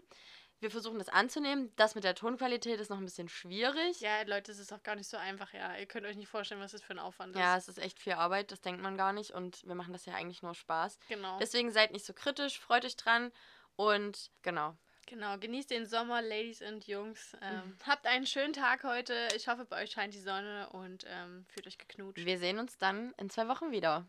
Wir 0.62 0.72
versuchen 0.72 0.98
das 1.00 1.10
anzunehmen. 1.10 1.72
Das 1.76 1.96
mit 1.96 2.04
der 2.04 2.16
Tonqualität 2.16 2.80
ist 2.80 2.90
noch 2.90 2.98
ein 2.98 3.06
bisschen 3.06 3.30
schwierig. 3.30 4.00
Ja, 4.00 4.22
Leute, 4.24 4.52
es 4.52 4.60
ist 4.60 4.72
auch 4.74 4.82
gar 4.84 4.96
nicht 4.96 5.10
so 5.10 5.18
einfach, 5.18 5.54
ja. 5.54 5.76
Ihr 5.78 5.86
könnt 5.86 6.06
euch 6.06 6.16
nicht 6.16 6.30
vorstellen, 6.30 6.62
was 6.62 6.72
das 6.72 6.82
für 6.82 6.94
ein 6.94 7.00
Aufwand 7.00 7.36
ist. 7.36 7.40
Ja, 7.40 7.58
es 7.58 7.68
ist 7.68 7.78
echt 7.78 8.00
viel 8.00 8.14
Arbeit, 8.14 8.52
das 8.52 8.62
denkt 8.62 8.82
man 8.82 8.98
gar 8.98 9.14
nicht 9.14 9.32
und 9.32 9.66
wir 9.68 9.76
machen 9.76 9.94
das 9.94 10.06
ja 10.06 10.14
eigentlich 10.16 10.42
nur 10.42 10.56
Spaß. 10.56 10.98
genau. 11.08 11.38
Deswegen 11.40 11.72
seid 11.72 11.92
nicht 11.92 12.06
so 12.06 12.14
kritisch, 12.14 12.60
freut 12.60 12.86
euch 12.86 12.96
dran 12.96 13.32
und 13.76 14.32
genau. 14.42 14.76
Genau, 15.08 15.38
genießt 15.38 15.70
den 15.70 15.86
Sommer, 15.86 16.22
Ladies 16.24 16.64
und 16.64 16.88
Jungs. 16.88 17.34
Ähm, 17.42 17.56
Mhm. 17.68 17.78
Habt 17.86 18.08
einen 18.08 18.26
schönen 18.26 18.54
Tag 18.54 18.84
heute. 18.84 19.28
Ich 19.36 19.48
hoffe, 19.48 19.64
bei 19.66 19.84
euch 19.84 19.92
scheint 19.92 20.16
die 20.16 20.20
Sonne 20.20 20.68
und 20.72 21.06
ähm, 21.08 21.46
fühlt 21.50 21.68
euch 21.68 21.78
geknutscht. 21.78 22.26
Wir 22.26 22.40
sehen 22.40 22.58
uns 22.58 22.78
dann 22.80 23.14
in 23.20 23.30
zwei 23.30 23.48
Wochen 23.48 23.70
wieder. 23.72 24.08